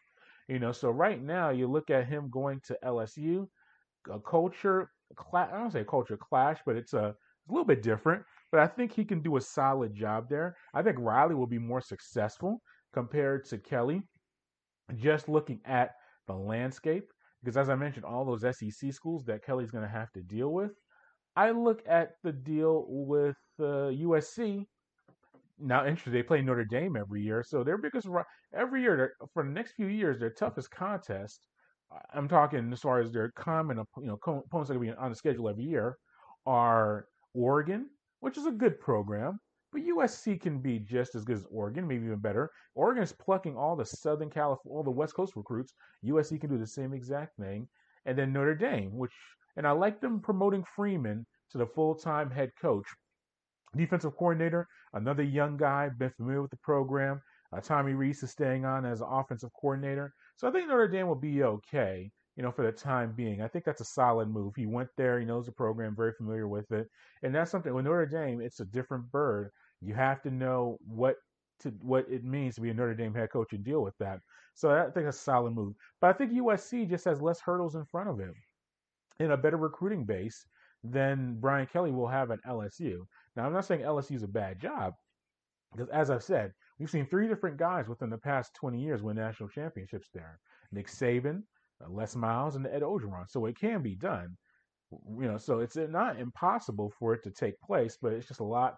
You 0.49 0.59
know, 0.59 0.73
so 0.73 0.91
right 0.91 1.21
now 1.21 1.50
you 1.50 1.67
look 1.67 1.91
at 1.91 2.06
him 2.06 2.31
going 2.31 2.61
to 2.67 2.79
LSU, 2.85 3.49
a 4.11 4.21
culture 4.21 4.91
clash. 5.17 5.50
I 5.53 5.59
don't 5.59 5.70
say 5.70 5.85
culture 5.85 6.17
clash, 6.17 6.59
but 6.64 6.76
it's 6.76 6.94
a, 6.94 7.09
it's 7.09 7.49
a 7.49 7.53
little 7.53 7.64
bit 7.64 7.82
different. 7.82 8.23
But 8.50 8.61
I 8.61 8.67
think 8.67 8.93
he 8.93 9.05
can 9.05 9.23
do 9.23 9.37
a 9.37 9.41
solid 9.41 9.94
job 9.94 10.29
there. 10.29 10.56
I 10.75 10.82
think 10.82 10.99
Riley 10.99 11.35
will 11.35 11.47
be 11.47 11.59
more 11.59 11.81
successful 11.81 12.61
compared 12.93 13.44
to 13.47 13.59
Kelly. 13.59 14.03
Just 14.97 15.29
looking 15.29 15.61
at 15.64 15.93
the 16.26 16.35
landscape, 16.35 17.05
because 17.43 17.56
as 17.56 17.70
I 17.70 17.75
mentioned, 17.75 18.05
all 18.05 18.25
those 18.25 18.43
SEC 18.43 18.93
schools 18.93 19.25
that 19.25 19.44
Kelly's 19.44 19.70
going 19.70 19.85
to 19.85 19.91
have 19.91 20.12
to 20.12 20.23
deal 20.23 20.53
with. 20.53 20.73
I 21.35 21.50
look 21.50 21.82
at 21.88 22.12
the 22.23 22.32
deal 22.32 22.85
with 22.88 23.37
uh, 23.58 23.88
USC. 23.91 24.67
Now, 25.58 25.87
interesting, 25.87 26.12
they 26.12 26.23
play 26.23 26.43
Notre 26.43 26.65
Dame 26.65 26.97
every 26.97 27.23
year, 27.23 27.43
so 27.47 27.65
their 27.65 27.79
biggest 27.79 28.06
every 28.55 28.82
year 28.82 29.15
for 29.32 29.44
the 29.44 29.51
next 29.51 29.72
few 29.72 29.87
years, 29.87 30.19
their 30.19 30.31
toughest 30.31 30.70
contest 30.70 31.46
I'm 32.15 32.29
talking 32.29 32.72
as 32.72 32.81
far 32.81 33.01
as 33.01 33.13
their 33.13 33.31
common, 33.32 33.79
you 33.99 34.06
know, 34.06 34.15
opponents 34.15 34.69
that 34.69 34.70
are 34.70 34.75
to 34.75 34.81
be 34.81 34.91
on 34.91 35.11
the 35.11 35.17
schedule 35.17 35.49
every 35.49 35.65
year 35.65 35.96
are 36.46 37.06
Oregon, 37.34 37.89
which 38.20 38.37
is 38.37 38.46
a 38.46 38.51
good 38.51 38.81
program, 38.81 39.39
but 39.72 39.82
USC 39.82 40.41
can 40.41 40.61
be 40.61 40.79
just 40.79 41.15
as 41.15 41.25
good 41.25 41.37
as 41.37 41.46
Oregon, 41.51 41.87
maybe 41.87 42.06
even 42.06 42.19
better. 42.19 42.51
Oregon 42.75 43.03
is 43.03 43.13
plucking 43.13 43.56
all 43.56 43.77
the 43.77 43.84
Southern 43.84 44.31
California, 44.31 44.77
all 44.77 44.82
the 44.82 44.91
West 44.91 45.15
Coast 45.15 45.34
recruits. 45.37 45.75
USC 46.05 46.41
can 46.41 46.51
do 46.51 46.58
the 46.58 46.67
same 46.67 46.93
exact 46.93 47.37
thing, 47.39 47.69
and 48.05 48.19
then 48.19 48.32
Notre 48.32 48.55
Dame, 48.55 48.93
which, 48.93 49.13
and 49.56 49.67
I 49.67 49.70
like 49.72 50.01
them 50.01 50.20
promoting 50.20 50.65
Freeman 50.65 51.27
to 51.53 51.58
the 51.58 51.67
full-time 51.67 52.31
head 52.31 52.51
coach, 52.61 52.87
defensive 53.77 54.17
coordinator, 54.17 54.67
another 54.93 55.22
young 55.22 55.56
guy, 55.56 55.89
been 55.89 56.11
familiar 56.11 56.43
with 56.43 56.51
the 56.51 56.58
program. 56.58 57.20
Uh, 57.55 57.61
Tommy 57.61 57.93
Rees 57.93 58.22
is 58.22 58.31
staying 58.31 58.65
on 58.65 58.84
as 58.84 59.03
offensive 59.06 59.51
coordinator. 59.61 60.13
So 60.36 60.48
I 60.48 60.51
think 60.51 60.69
Notre 60.69 60.89
Dame 60.89 61.06
will 61.06 61.15
be 61.15 61.44
okay, 61.44 62.10
you 62.36 62.43
know, 62.43 62.51
for 62.51 62.65
the 62.65 62.72
time 62.72 63.12
being. 63.12 63.43
I 63.43 63.48
think 63.48 63.65
that's 63.65 63.81
a 63.81 63.84
solid 63.84 64.29
move. 64.29 64.55
He 64.56 64.67
went 64.67 64.89
there, 64.96 65.19
he 65.20 65.27
knows 65.27 65.46
the 65.46 65.53
program, 65.53 65.94
very 65.94 66.12
familiar 66.12 66.48
with 66.48 66.70
it. 66.72 66.89
And 67.22 67.34
that's 67.34 67.51
something 67.51 67.72
with 67.72 67.84
Notre 67.84 68.06
Dame, 68.06 68.41
it's 68.41 68.60
a 68.60 68.65
different 68.65 69.10
bird. 69.10 69.51
You 69.81 69.94
have 69.94 70.22
to 70.22 70.31
know 70.31 70.79
what 70.86 71.17
to 71.60 71.70
what 71.81 72.06
it 72.10 72.24
means 72.24 72.56
to 72.56 72.60
be 72.60 72.70
a 72.70 72.74
Notre 72.74 72.94
Dame 72.94 73.15
head 73.15 73.31
coach 73.31 73.53
and 73.53 73.65
deal 73.65 73.82
with 73.82 73.96
that. 73.98 74.19
So 74.55 74.70
I 74.70 74.91
think 74.91 75.06
that's 75.06 75.19
a 75.19 75.22
solid 75.22 75.55
move. 75.55 75.74
But 76.01 76.08
I 76.10 76.12
think 76.12 76.32
USC 76.32 76.89
just 76.89 77.05
has 77.05 77.22
less 77.22 77.41
hurdles 77.41 77.74
in 77.74 77.84
front 77.84 78.08
of 78.08 78.19
him 78.19 78.34
and 79.20 79.32
a 79.32 79.36
better 79.36 79.56
recruiting 79.56 80.05
base 80.05 80.44
than 80.84 81.36
Brian 81.41 81.67
Kelly 81.67 81.93
will 81.93 82.08
have 82.08 82.31
at 82.31 82.43
LSU. 82.46 82.98
Now 83.36 83.46
I'm 83.46 83.53
not 83.53 83.65
saying 83.65 83.82
LSU 83.82 84.17
is 84.17 84.24
a 84.24 84.29
bad 84.29 84.60
job, 84.60 84.94
because 85.72 85.89
as 85.91 86.10
I've 86.10 86.24
said, 86.24 86.53
We've 86.79 86.91
seen 86.91 87.06
three 87.06 87.29
different 87.29 87.58
guys 87.58 87.88
within 87.88 88.10
the 88.10 88.19
past 88.19 88.55
20 88.55 88.81
years 88.81 89.02
win 89.02 89.17
national 89.17 89.48
championships 89.48 90.08
there 90.12 90.38
Nick 90.72 90.88
Saban, 90.88 91.43
uh, 91.84 91.91
Les 91.91 92.17
Miles, 92.17 92.56
and 92.56 92.67
Ed 92.67 92.82
Orgeron. 92.82 93.29
So 93.29 93.46
it 93.46 93.58
can 93.58 93.82
be 93.82 93.94
done. 93.94 94.36
You 94.91 95.29
know, 95.29 95.38
so 95.38 95.60
it's 95.60 95.76
not 95.76 96.19
impossible 96.19 96.93
for 96.98 97.14
it 97.14 97.22
to 97.24 97.31
take 97.31 97.58
place, 97.60 97.96
but 98.00 98.12
it's 98.12 98.29
just 98.29 98.41
a 98.41 98.44
lot 98.44 98.76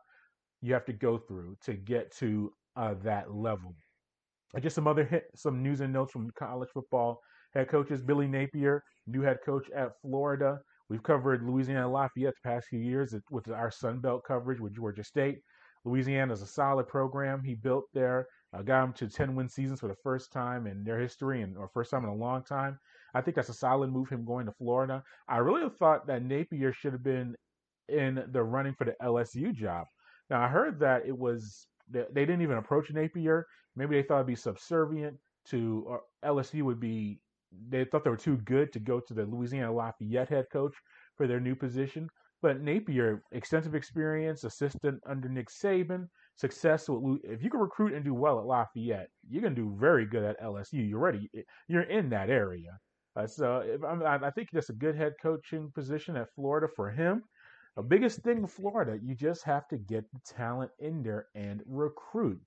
you 0.63 0.73
have 0.73 0.85
to 0.87 0.93
go 0.93 1.19
through 1.19 1.57
to 1.63 1.75
get 1.75 2.15
to 2.17 2.53
uh, 2.77 2.95
that 3.03 3.35
level. 3.35 3.75
Just 4.61 4.77
some 4.77 4.87
other 4.87 5.05
hit, 5.05 5.25
some 5.35 5.63
news 5.63 5.81
and 5.81 5.93
notes 5.93 6.13
from 6.13 6.31
college 6.39 6.71
football. 6.73 7.21
Head 7.55 7.69
coaches 7.69 8.01
Billy 8.03 8.27
Napier, 8.27 8.83
new 9.07 9.23
head 9.23 9.39
coach 9.45 9.69
at 9.71 9.93
Florida. 10.01 10.61
We've 10.89 11.03
covered 11.03 11.43
Louisiana 11.43 11.91
Lafayette 11.91 12.35
the 12.43 12.49
past 12.49 12.69
few 12.69 12.79
years 12.79 13.15
with 13.31 13.49
our 13.49 13.71
Sun 13.71 14.01
Belt 14.01 14.23
coverage 14.27 14.61
with 14.61 14.75
Georgia 14.75 15.03
State. 15.03 15.39
Louisiana 15.85 16.33
is 16.33 16.43
a 16.43 16.47
solid 16.47 16.89
program 16.89 17.43
he 17.43 17.55
built 17.55 17.85
there. 17.93 18.29
Uh, 18.53 18.63
got 18.63 18.83
them 18.83 18.93
to 18.95 19.09
10 19.09 19.35
win 19.35 19.49
seasons 19.49 19.81
for 19.81 19.89
the 19.89 19.97
first 20.03 20.33
time 20.33 20.67
in 20.67 20.85
their 20.85 20.99
history 20.99 21.43
and 21.43 21.57
or 21.57 21.69
first 21.69 21.91
time 21.91 22.05
in 22.05 22.11
a 22.11 22.15
long 22.15 22.43
time. 22.45 22.79
I 23.15 23.21
think 23.21 23.37
that's 23.37 23.49
a 23.49 23.55
solid 23.55 23.91
move 23.91 24.09
him 24.09 24.25
going 24.25 24.47
to 24.47 24.53
Florida. 24.53 25.03
I 25.29 25.39
really 25.39 25.69
thought 25.79 26.07
that 26.07 26.23
Napier 26.23 26.73
should 26.73 26.93
have 26.93 27.03
been 27.03 27.37
in 27.89 28.25
the 28.33 28.43
running 28.43 28.75
for 28.75 28.85
the 28.85 28.95
LSU 29.03 29.53
job. 29.53 29.87
Now 30.31 30.43
I 30.43 30.49
heard 30.49 30.81
that 30.81 31.07
it 31.07 31.17
was 31.17 31.67
they, 31.91 32.05
didn't 32.15 32.43
even 32.43 32.57
approach 32.57 32.91
Napier. 32.91 33.47
Maybe 33.77 33.97
they 33.97 34.07
thought 34.07 34.17
it'd 34.17 34.27
be 34.27 34.37
subservient 34.37 35.17
to 35.47 35.99
LSU 36.25 36.63
would 36.63 36.81
be. 36.81 37.21
They 37.69 37.85
thought 37.85 38.03
they 38.03 38.11
were 38.11 38.17
too 38.17 38.39
good 38.39 38.73
to 38.73 38.81
go 38.81 39.01
to 39.01 39.15
the 39.15 39.27
Louisiana 39.27 39.73
Lafayette 39.73 40.29
head 40.29 40.47
coach 40.53 40.75
for 41.17 41.27
their 41.27 41.41
new 41.41 41.55
position. 41.55 42.09
But 42.45 42.61
Napier, 42.61 43.23
extensive 43.33 43.75
experience, 43.75 44.45
assistant 44.45 45.01
under 45.07 45.31
Nick 45.31 45.49
Saban, 45.49 46.11
success 46.37 46.91
with 46.91 47.25
if 47.25 47.43
you 47.43 47.49
can 47.49 47.61
recruit 47.61 47.95
and 47.95 48.05
do 48.05 48.13
well 48.13 48.39
at 48.39 48.45
Lafayette, 48.45 49.09
you're 49.27 49.41
gonna 49.41 49.55
do 49.55 49.75
very 49.81 50.05
good 50.05 50.25
at 50.25 50.39
LSU. 50.43 50.87
You're 50.87 50.99
ready. 50.99 51.31
You're 51.69 51.85
in 51.85 52.11
that 52.11 52.29
area. 52.29 52.79
Uh, 53.17 53.27
so 53.27 53.61
if, 53.61 53.83
I, 53.83 54.17
I 54.27 54.31
think 54.31 54.51
that's 54.53 54.69
a 54.69 54.75
good 54.75 54.95
head 54.95 55.15
coaching 55.23 55.73
position 55.75 56.19
at 56.19 56.35
Florida 56.35 56.69
for 56.77 56.91
him. 56.91 57.25
The 57.77 57.83
biggest 57.83 58.19
thing 58.19 58.37
in 58.37 58.47
Florida, 58.47 58.99
you 59.03 59.15
just 59.15 59.43
have 59.45 59.67
to 59.69 59.79
get 59.79 60.05
the 60.13 60.21
talent 60.27 60.71
in 60.79 61.03
there 61.03 61.29
and 61.35 61.63
recruit. 61.65 62.43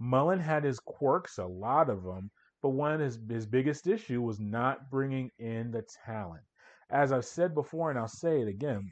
Mullen 0.00 0.40
had 0.40 0.64
his 0.64 0.80
quirks, 0.80 1.38
a 1.38 1.46
lot 1.46 1.88
of 1.88 2.02
them, 2.02 2.32
but 2.62 2.70
one 2.70 2.92
of 2.92 2.98
his, 2.98 3.20
his 3.30 3.46
biggest 3.46 3.86
issue 3.86 4.22
was 4.22 4.40
not 4.40 4.90
bringing 4.90 5.30
in 5.38 5.70
the 5.70 5.86
talent. 6.04 6.42
As 6.90 7.12
I've 7.12 7.24
said 7.24 7.54
before, 7.54 7.90
and 7.90 7.98
I'll 7.98 8.08
say 8.08 8.40
it 8.40 8.48
again, 8.48 8.90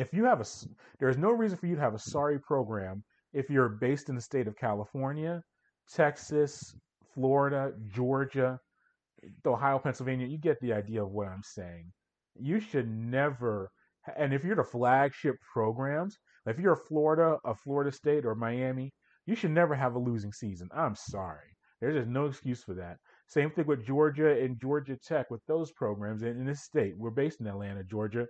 if 0.00 0.12
you 0.12 0.24
have 0.24 0.40
a, 0.40 0.44
there's 0.98 1.18
no 1.18 1.30
reason 1.30 1.58
for 1.58 1.66
you 1.66 1.74
to 1.76 1.80
have 1.80 1.94
a 1.94 1.98
sorry 1.98 2.38
program 2.38 3.02
if 3.32 3.50
you're 3.50 3.68
based 3.68 4.08
in 4.08 4.14
the 4.14 4.20
state 4.20 4.46
of 4.46 4.56
California, 4.56 5.42
Texas, 5.92 6.74
Florida, 7.14 7.72
Georgia, 7.92 8.58
Ohio, 9.44 9.78
Pennsylvania. 9.78 10.26
You 10.26 10.38
get 10.38 10.60
the 10.60 10.72
idea 10.72 11.02
of 11.02 11.10
what 11.10 11.28
I'm 11.28 11.42
saying. 11.42 11.92
You 12.34 12.60
should 12.60 12.88
never, 12.88 13.70
and 14.16 14.32
if 14.32 14.44
you're 14.44 14.56
the 14.56 14.64
flagship 14.64 15.36
programs, 15.52 16.16
if 16.46 16.58
you're 16.58 16.76
Florida, 16.76 17.36
a 17.44 17.54
Florida 17.54 17.92
State, 17.92 18.24
or 18.24 18.34
Miami, 18.34 18.92
you 19.26 19.34
should 19.34 19.50
never 19.50 19.74
have 19.74 19.94
a 19.94 19.98
losing 19.98 20.32
season. 20.32 20.68
I'm 20.74 20.96
sorry. 20.96 21.56
There's 21.80 21.96
just 21.96 22.08
no 22.08 22.26
excuse 22.26 22.62
for 22.62 22.74
that. 22.74 22.96
Same 23.26 23.50
thing 23.50 23.66
with 23.66 23.86
Georgia 23.86 24.38
and 24.42 24.60
Georgia 24.60 24.96
Tech 24.96 25.30
with 25.30 25.40
those 25.46 25.72
programs 25.72 26.22
in, 26.22 26.30
in 26.30 26.46
this 26.46 26.64
state. 26.64 26.94
We're 26.96 27.10
based 27.10 27.40
in 27.40 27.46
Atlanta, 27.46 27.84
Georgia. 27.84 28.26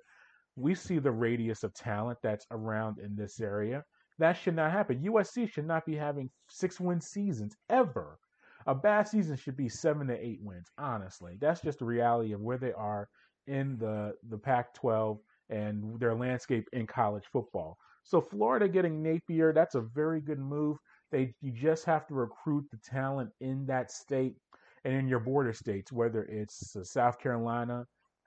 We 0.61 0.75
see 0.75 0.99
the 0.99 1.11
radius 1.11 1.65
of 1.65 1.75
talent 1.75 2.19
that's 2.23 2.47
around 2.51 2.99
in 2.99 3.17
this 3.17 3.41
area. 3.41 3.85
That 4.19 4.35
should 4.35 4.57
not 4.57 4.73
happen. 4.73 5.03
USC 5.03 5.51
should 5.51 5.67
not 5.67 5.87
be 5.87 5.97
having 5.97 6.31
six 6.51 6.79
win 6.79 7.01
seasons 7.01 7.57
ever. 7.71 8.19
A 8.67 8.75
bad 8.75 9.09
season 9.09 9.37
should 9.37 9.57
be 9.57 9.71
seven 9.71 10.07
to 10.09 10.25
eight 10.25 10.41
wins, 10.43 10.69
honestly. 10.77 11.39
That's 11.41 11.63
just 11.63 11.79
the 11.79 11.87
reality 11.87 12.33
of 12.33 12.41
where 12.41 12.59
they 12.59 12.73
are 12.73 13.09
in 13.47 13.79
the, 13.79 14.13
the 14.29 14.37
Pac 14.37 14.75
12 14.75 15.19
and 15.49 15.99
their 15.99 16.15
landscape 16.15 16.69
in 16.73 16.87
college 16.87 17.25
football. 17.33 17.79
So 18.05 18.21
Florida 18.21 18.69
getting 18.69 19.03
Napier, 19.03 19.53
that's 19.53 19.75
a 19.75 19.81
very 19.81 20.21
good 20.21 20.39
move. 20.39 20.77
They 21.11 21.35
you 21.41 21.51
just 21.51 21.85
have 21.87 22.07
to 22.09 22.15
recruit 22.15 22.67
the 22.71 22.79
talent 22.79 23.31
in 23.41 23.67
that 23.67 23.91
state 23.91 24.37
and 24.85 24.95
in 24.95 25.09
your 25.09 25.21
border 25.21 25.53
states, 25.53 25.93
whether 25.93 26.25
it's 26.25 26.77
uh, 26.77 26.85
South 26.85 27.19
Carolina, 27.19 27.85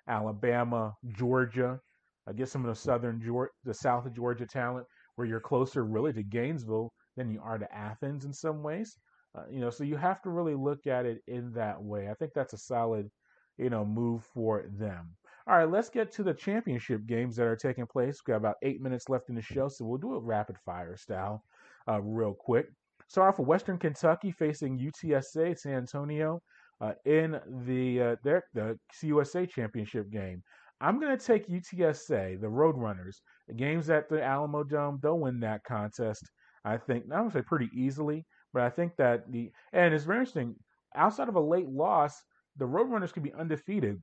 Alabama, 0.08 0.94
Georgia. 1.14 1.80
I 2.28 2.34
get 2.34 2.50
some 2.50 2.64
of 2.66 2.74
the 2.74 2.80
southern 2.80 3.22
Georgia, 3.22 3.52
the 3.64 3.74
south 3.74 4.06
of 4.06 4.14
Georgia 4.14 4.46
talent, 4.46 4.88
where 5.16 5.28
you're 5.28 5.40
closer 5.40 5.84
really 5.86 6.14
to 6.14 6.24
Gainesville 6.24 6.94
than 7.16 7.32
you 7.32 7.42
are 7.44 7.58
to 7.58 7.74
Athens 7.74 8.26
in 8.26 8.34
some 8.34 8.64
ways. 8.64 8.98
Uh, 9.36 9.44
you 9.50 9.60
know, 9.60 9.70
so 9.70 9.84
you 9.84 9.98
have 9.98 10.22
to 10.22 10.30
really 10.30 10.56
look 10.56 10.86
at 10.88 11.06
it 11.06 11.22
in 11.28 11.52
that 11.54 11.82
way. 11.82 12.10
I 12.10 12.14
think 12.14 12.34
that's 12.34 12.54
a 12.54 12.58
solid, 12.58 13.10
you 13.58 13.70
know, 13.70 13.84
move 13.84 14.24
for 14.34 14.66
them. 14.78 15.16
All 15.48 15.58
right, 15.58 15.70
let's 15.70 15.90
get 15.90 16.12
to 16.14 16.24
the 16.24 16.34
championship 16.34 17.06
games 17.06 17.36
that 17.36 17.48
are 17.48 17.56
taking 17.56 17.86
place. 17.86 18.22
We've 18.26 18.34
got 18.34 18.38
about 18.38 18.56
eight 18.62 18.82
minutes 18.82 19.10
left 19.10 19.30
in 19.30 19.36
the 19.36 19.42
show, 19.42 19.68
so 19.68 19.86
we'll 19.86 19.98
do 19.98 20.16
it 20.16 20.24
rapid 20.24 20.58
fire 20.66 20.96
style, 20.96 21.44
uh, 21.90 22.02
real 22.02 22.34
quick. 22.34 22.68
Start 23.10 23.34
off 23.34 23.40
with 23.40 23.48
Western 23.48 23.78
Kentucky 23.78 24.32
facing 24.32 24.80
UTSA 24.80 25.58
San 25.58 25.74
Antonio 25.74 26.42
uh, 26.80 26.94
in 27.06 27.40
the 27.66 28.02
uh, 28.02 28.16
their 28.24 28.44
the 28.54 28.78
CUSA 28.94 29.50
championship 29.50 30.10
game. 30.10 30.44
I'm 30.82 31.00
going 31.00 31.18
to 31.18 31.26
take 31.26 31.48
UTSA, 31.48 32.42
the 32.42 32.48
Roadrunners. 32.48 33.16
The 33.48 33.54
games 33.54 33.90
at 33.90 34.10
the 34.10 34.24
Alamo 34.24 34.64
Dome, 34.64 35.00
they'll 35.02 35.20
win 35.20 35.40
that 35.42 35.64
contest. 35.64 36.24
I 36.66 36.78
think, 36.78 37.06
I 37.12 37.22
would 37.22 37.34
say 37.34 37.42
pretty 37.42 37.70
easily, 37.74 38.26
but 38.54 38.64
I 38.64 38.70
think 38.70 38.96
that 38.98 39.32
the, 39.32 39.52
and 39.74 39.94
it's 39.94 40.06
very 40.06 40.20
interesting, 40.20 40.56
outside 40.96 41.30
of 41.30 41.36
a 41.36 41.42
late 41.42 41.70
loss, 41.70 42.22
the 42.58 42.66
Roadrunners 42.66 43.12
could 43.12 43.24
be 43.24 43.34
undefeated 43.34 44.02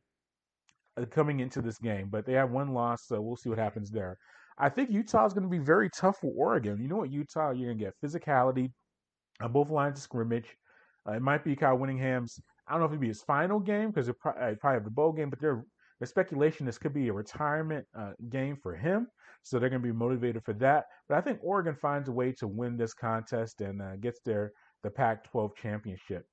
uh, 0.96 1.06
coming 1.06 1.40
into 1.40 1.62
this 1.62 1.78
game, 1.78 2.08
but 2.10 2.26
they 2.26 2.34
have 2.34 2.50
one 2.50 2.74
loss, 2.74 3.06
so 3.06 3.20
we'll 3.20 3.36
see 3.36 3.48
what 3.48 3.58
happens 3.58 3.90
there. 3.90 4.18
I 4.58 4.68
think 4.68 4.90
Utah 4.90 5.24
is 5.24 5.32
going 5.32 5.44
to 5.44 5.48
be 5.48 5.58
very 5.58 5.88
tough 5.88 6.18
for 6.20 6.32
Oregon. 6.36 6.80
You 6.80 6.88
know 6.88 6.96
what, 6.96 7.10
Utah, 7.10 7.52
you're 7.52 7.72
going 7.72 7.78
to 7.78 7.84
get 7.84 7.94
physicality 8.04 8.70
on 9.40 9.52
both 9.52 9.70
lines 9.70 9.98
of 9.98 10.02
scrimmage. 10.02 10.54
Uh, 11.08 11.12
it 11.12 11.22
might 11.22 11.44
be 11.44 11.56
Kyle 11.56 11.78
Whittingham's. 11.78 12.38
I 12.68 12.72
don't 12.72 12.80
know 12.80 12.86
if 12.86 12.92
it'd 12.92 13.00
be 13.00 13.08
his 13.08 13.22
final 13.22 13.58
game 13.58 13.88
because 13.90 14.08
it 14.08 14.18
probably, 14.18 14.54
probably 14.56 14.76
have 14.76 14.84
the 14.84 14.90
bowl 14.90 15.12
game, 15.12 15.30
but 15.30 15.40
they're 15.40 15.64
the 16.00 16.06
speculation 16.06 16.66
this 16.66 16.78
could 16.78 16.94
be 16.94 17.08
a 17.08 17.12
retirement 17.12 17.86
uh, 17.96 18.12
game 18.30 18.56
for 18.56 18.74
him, 18.74 19.06
so 19.42 19.58
they're 19.58 19.68
going 19.68 19.82
to 19.82 19.86
be 19.88 19.92
motivated 19.92 20.42
for 20.42 20.54
that. 20.54 20.86
But 21.08 21.18
I 21.18 21.20
think 21.20 21.40
Oregon 21.42 21.76
finds 21.76 22.08
a 22.08 22.12
way 22.12 22.32
to 22.32 22.48
win 22.48 22.76
this 22.76 22.94
contest 22.94 23.60
and 23.60 23.82
uh, 23.82 23.96
gets 23.96 24.20
their 24.24 24.52
the 24.82 24.90
Pac-12 24.90 25.54
championship. 25.56 26.24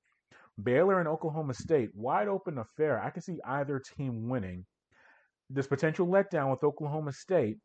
Baylor 0.62 0.98
and 0.98 1.08
Oklahoma 1.08 1.54
State, 1.54 1.90
wide 1.94 2.28
open 2.28 2.58
affair. 2.58 3.00
I 3.00 3.10
can 3.10 3.22
see 3.22 3.38
either 3.46 3.78
team 3.78 4.28
winning. 4.28 4.64
This 5.50 5.66
potential 5.66 6.06
letdown 6.06 6.50
with 6.50 6.64
Oklahoma 6.64 7.12
State, 7.12 7.58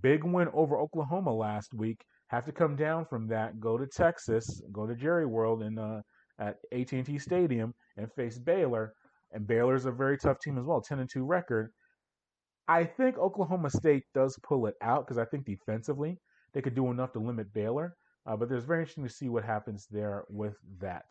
big 0.00 0.24
win 0.24 0.48
over 0.52 0.78
Oklahoma 0.78 1.34
last 1.34 1.74
week. 1.74 2.04
Have 2.28 2.44
to 2.46 2.52
come 2.52 2.76
down 2.76 3.04
from 3.04 3.26
that, 3.28 3.58
go 3.58 3.78
to 3.78 3.86
Texas, 3.86 4.62
go 4.70 4.86
to 4.86 4.94
Jerry 4.94 5.26
World 5.26 5.62
and 5.62 5.78
uh, 5.78 6.02
at 6.38 6.56
AT&T 6.72 7.18
Stadium 7.18 7.74
and 7.96 8.12
face 8.12 8.38
Baylor 8.38 8.94
and 9.32 9.46
Baylor's 9.46 9.86
a 9.86 9.92
very 9.92 10.18
tough 10.18 10.38
team 10.40 10.58
as 10.58 10.64
well, 10.64 10.80
10 10.80 10.98
and 11.00 11.10
2 11.10 11.24
record. 11.24 11.70
I 12.66 12.84
think 12.84 13.18
Oklahoma 13.18 13.70
State 13.70 14.04
does 14.14 14.38
pull 14.42 14.66
it 14.66 14.74
out 14.82 15.06
because 15.06 15.18
I 15.18 15.24
think 15.24 15.46
defensively 15.46 16.18
they 16.52 16.60
could 16.62 16.74
do 16.74 16.90
enough 16.90 17.12
to 17.12 17.18
limit 17.18 17.52
Baylor. 17.52 17.94
Uh, 18.26 18.36
but 18.36 18.48
there's 18.48 18.64
very 18.64 18.80
interesting 18.80 19.04
to 19.04 19.10
see 19.10 19.28
what 19.30 19.44
happens 19.44 19.86
there 19.90 20.24
with 20.28 20.56
that. 20.80 21.04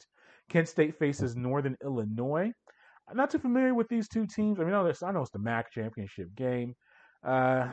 Kent 0.50 0.70
State 0.70 0.98
faces 1.00 1.36
Northern 1.36 1.76
Illinois. 1.84 2.52
I'm 3.10 3.18
not 3.18 3.32
too 3.32 3.40
familiar 3.40 3.74
with 3.74 3.88
these 3.88 4.08
two 4.08 4.28
teams. 4.28 4.60
I 4.60 4.64
mean, 4.64 4.74
I 4.74 4.84
know, 4.84 4.94
I 5.04 5.12
know 5.12 5.22
it's 5.22 5.32
the 5.32 5.40
MAC 5.40 5.72
championship 5.72 6.36
game. 6.36 6.76
Uh, 7.24 7.68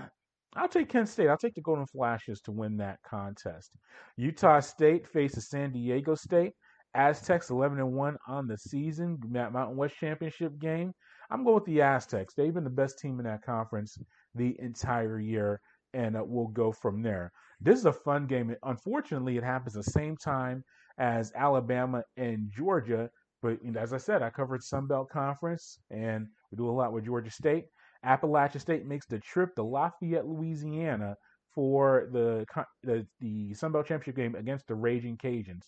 I'll 0.57 0.69
take 0.69 0.89
Kent 0.89 1.09
State. 1.09 1.29
I'll 1.29 1.37
take 1.37 1.55
the 1.55 1.61
Golden 1.61 1.87
Flashes 1.87 2.41
to 2.43 2.53
win 2.53 2.77
that 2.79 3.01
contest. 3.03 3.77
Utah 4.17 4.61
State 4.61 5.09
faces 5.09 5.49
San 5.49 5.73
Diego 5.73 6.15
State. 6.15 6.53
Aztecs 6.95 7.51
11 7.51 7.79
and 7.79 7.93
1 7.93 8.17
on 8.29 8.47
the 8.47 8.57
season, 8.57 9.19
Mountain 9.29 9.77
West 9.77 9.97
Championship 9.99 10.59
game. 10.59 10.93
I'm 11.31 11.43
going 11.43 11.57
with 11.57 11.65
the 11.65 11.83
Aztecs. 11.83 12.35
They've 12.35 12.55
been 12.55 12.65
the 12.65 12.71
best 12.71 12.99
team 12.99 13.19
in 13.19 13.25
that 13.25 13.45
conference 13.45 13.99
the 14.35 14.57
entire 14.61 15.19
year, 15.19 15.61
and 15.93 16.17
uh, 16.17 16.23
we'll 16.25 16.49
go 16.49 16.71
from 16.73 17.03
there. 17.03 17.33
This 17.61 17.79
is 17.79 17.87
a 17.87 17.93
fun 17.93 18.27
game. 18.27 18.55
Unfortunately, 18.63 19.37
it 19.37 19.45
happens 19.45 19.75
the 19.75 19.83
same 19.83 20.17
time 20.17 20.63
as 20.99 21.33
Alabama 21.35 22.03
and 22.17 22.51
Georgia. 22.51 23.11
But 23.43 23.59
as 23.77 23.93
I 23.93 23.99
said, 23.99 24.23
I 24.23 24.31
covered 24.31 24.63
Sun 24.63 24.87
Belt 24.87 25.11
Conference, 25.11 25.79
and 25.91 26.29
we 26.51 26.57
do 26.57 26.69
a 26.69 26.73
lot 26.73 26.93
with 26.93 27.05
Georgia 27.05 27.31
State. 27.31 27.67
Appalachian 28.05 28.61
State 28.61 28.87
makes 28.87 29.07
the 29.07 29.19
trip 29.19 29.55
to 29.55 29.63
Lafayette, 29.63 30.27
Louisiana, 30.27 31.17
for 31.55 32.09
the 32.13 32.45
the, 32.83 33.07
the 33.21 33.55
Sun 33.55 33.73
Belt 33.73 33.87
Championship 33.87 34.17
game 34.17 34.35
against 34.35 34.67
the 34.67 34.75
Raging 34.75 35.17
Cajuns. 35.17 35.65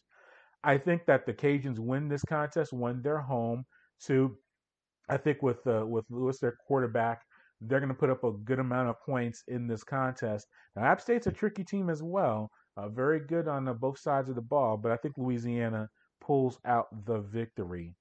I 0.64 0.78
think 0.78 1.06
that 1.06 1.26
the 1.26 1.32
Cajuns 1.32 1.78
win 1.78 2.08
this 2.08 2.24
contest 2.24 2.72
when 2.72 3.02
they're 3.02 3.20
home. 3.20 3.64
So 3.98 4.36
I 5.08 5.16
think 5.16 5.42
with 5.42 5.66
uh, 5.66 5.86
with 5.86 6.04
Lewis, 6.10 6.38
their 6.38 6.56
quarterback, 6.66 7.22
they're 7.60 7.80
going 7.80 7.88
to 7.88 7.94
put 7.94 8.10
up 8.10 8.24
a 8.24 8.32
good 8.32 8.58
amount 8.58 8.88
of 8.88 9.00
points 9.00 9.42
in 9.48 9.66
this 9.66 9.84
contest. 9.84 10.46
Now, 10.74 10.84
App 10.84 11.00
State's 11.00 11.26
a 11.26 11.32
tricky 11.32 11.64
team 11.64 11.88
as 11.88 12.02
well, 12.02 12.50
uh, 12.76 12.88
very 12.88 13.20
good 13.20 13.48
on 13.48 13.68
uh, 13.68 13.74
both 13.74 13.98
sides 13.98 14.28
of 14.28 14.34
the 14.34 14.42
ball, 14.42 14.76
but 14.76 14.92
I 14.92 14.96
think 14.96 15.16
Louisiana 15.16 15.88
pulls 16.20 16.58
out 16.64 16.86
the 17.06 17.20
victory. 17.20 17.94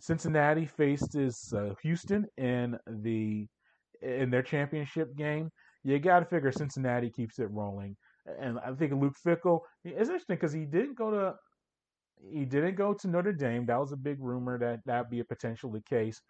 Cincinnati 0.00 0.66
faces 0.66 1.52
uh, 1.56 1.74
Houston 1.82 2.26
in 2.36 2.78
the 2.86 3.46
in 4.02 4.30
their 4.30 4.42
championship 4.42 5.16
game. 5.16 5.50
You 5.84 5.98
got 5.98 6.20
to 6.20 6.26
figure 6.26 6.52
Cincinnati 6.52 7.10
keeps 7.10 7.38
it 7.38 7.50
rolling, 7.50 7.96
and 8.40 8.58
I 8.58 8.72
think 8.72 8.92
Luke 8.92 9.16
Fickell 9.24 9.60
It's 9.84 10.08
interesting 10.08 10.36
because 10.36 10.52
he 10.52 10.64
didn't 10.64 10.96
go 10.96 11.10
to 11.10 11.34
he 12.30 12.44
didn't 12.44 12.76
go 12.76 12.94
to 12.94 13.08
Notre 13.08 13.32
Dame. 13.32 13.66
That 13.66 13.80
was 13.80 13.92
a 13.92 13.96
big 13.96 14.18
rumor 14.20 14.58
that 14.58 14.80
that'd 14.86 15.10
be 15.10 15.20
a 15.20 15.24
potential 15.24 15.72
case. 15.88 16.20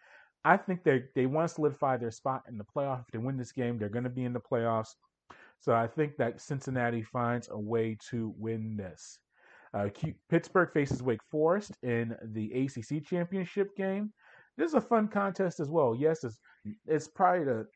I 0.45 0.57
think 0.57 0.85
they 0.85 1.05
they 1.15 1.27
want 1.27 1.49
to 1.49 1.55
solidify 1.55 1.97
their 1.97 2.11
spot 2.11 2.43
in 2.49 2.59
the 2.59 2.65
playoff. 2.65 3.01
If 3.01 3.07
they 3.13 3.19
win 3.19 3.37
this 3.37 3.53
game, 3.53 3.79
they're 3.79 3.89
going 3.89 4.05
to 4.05 4.11
be 4.11 4.25
in 4.25 4.33
the 4.33 4.41
playoffs. 4.41 4.95
So 5.61 5.75
I 5.75 5.87
think 5.87 6.17
that 6.17 6.41
Cincinnati 6.41 7.03
finds 7.03 7.49
a 7.51 7.59
way 7.59 7.97
to 8.11 8.33
win 8.39 8.77
this. 8.77 9.19
Uh, 9.75 9.89
Pittsburgh 10.31 10.71
faces 10.73 11.03
Wake 11.03 11.23
Forest 11.31 11.73
in 11.83 12.17
the 12.23 12.53
ACC 12.53 13.05
championship 13.05 13.77
game. 13.77 14.13
This 14.57 14.69
is 14.69 14.75
a 14.75 14.81
fun 14.81 15.09
contest 15.09 15.61
as 15.61 15.69
well. 15.69 15.95
Yes, 15.95 16.25
it's, 16.25 16.39
it's 16.87 17.09
probably 17.09 17.45
the 17.45 17.67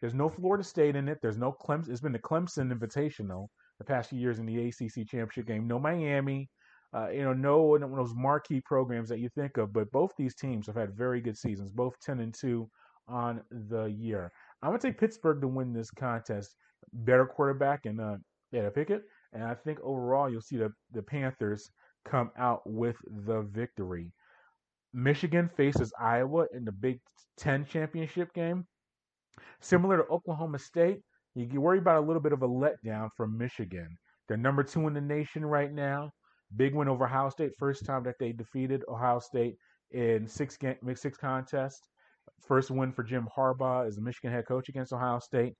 there's 0.00 0.14
no 0.14 0.28
Florida 0.28 0.64
State 0.64 0.96
in 0.96 1.08
it. 1.08 1.18
There's 1.22 1.38
no 1.38 1.52
Clemson. 1.52 1.90
It's 1.90 2.00
been 2.00 2.12
the 2.12 2.18
Clemson 2.18 2.72
Invitational 2.72 3.48
the 3.78 3.84
past 3.84 4.10
few 4.10 4.18
years 4.18 4.38
in 4.38 4.46
the 4.46 4.68
ACC 4.68 5.06
championship 5.08 5.46
game. 5.46 5.66
No 5.66 5.78
Miami. 5.78 6.50
Uh, 6.94 7.08
you 7.10 7.22
know, 7.22 7.32
no 7.32 7.62
one 7.62 7.82
of 7.82 7.90
those 7.94 8.14
marquee 8.14 8.60
programs 8.60 9.08
that 9.08 9.18
you 9.18 9.28
think 9.30 9.56
of. 9.56 9.72
But 9.72 9.90
both 9.92 10.12
these 10.16 10.34
teams 10.34 10.66
have 10.66 10.76
had 10.76 10.96
very 10.96 11.20
good 11.20 11.36
seasons, 11.36 11.70
both 11.70 11.94
ten 12.00 12.20
and 12.20 12.34
two 12.34 12.68
on 13.08 13.42
the 13.50 13.84
year. 13.84 14.32
I'm 14.62 14.70
gonna 14.70 14.78
take 14.78 14.98
Pittsburgh 14.98 15.40
to 15.40 15.48
win 15.48 15.72
this 15.72 15.90
contest. 15.90 16.54
Better 16.92 17.26
quarterback 17.26 17.86
and 17.86 18.00
uh, 18.00 18.16
yeah, 18.52 18.68
Pickett, 18.70 19.02
and 19.32 19.42
I 19.42 19.54
think 19.54 19.78
overall 19.82 20.30
you'll 20.30 20.40
see 20.40 20.56
the 20.56 20.72
the 20.92 21.02
Panthers 21.02 21.70
come 22.04 22.30
out 22.38 22.62
with 22.64 22.96
the 23.26 23.42
victory. 23.42 24.12
Michigan 24.94 25.50
faces 25.56 25.92
Iowa 26.00 26.46
in 26.54 26.64
the 26.64 26.72
Big 26.72 27.00
Ten 27.36 27.66
championship 27.66 28.32
game. 28.32 28.66
Similar 29.60 29.98
to 29.98 30.08
Oklahoma 30.08 30.58
State, 30.58 31.02
you 31.34 31.60
worry 31.60 31.78
about 31.78 32.02
a 32.02 32.06
little 32.06 32.22
bit 32.22 32.32
of 32.32 32.42
a 32.42 32.48
letdown 32.48 33.10
from 33.16 33.36
Michigan. 33.36 33.98
They're 34.26 34.36
number 34.38 34.62
two 34.62 34.86
in 34.86 34.94
the 34.94 35.00
nation 35.00 35.44
right 35.44 35.72
now. 35.72 36.12
Big 36.54 36.74
win 36.74 36.88
over 36.88 37.06
Ohio 37.06 37.28
State, 37.30 37.52
first 37.58 37.84
time 37.84 38.04
that 38.04 38.18
they 38.20 38.32
defeated 38.32 38.84
Ohio 38.88 39.18
State 39.18 39.56
in 39.90 40.26
six 40.26 40.56
game, 40.56 40.76
six 40.94 41.16
contest. 41.18 41.88
First 42.46 42.70
win 42.70 42.92
for 42.92 43.02
Jim 43.02 43.28
Harbaugh 43.36 43.86
as 43.86 43.96
the 43.96 44.02
Michigan 44.02 44.32
head 44.32 44.46
coach 44.46 44.68
against 44.68 44.92
Ohio 44.92 45.18
State. 45.18 45.54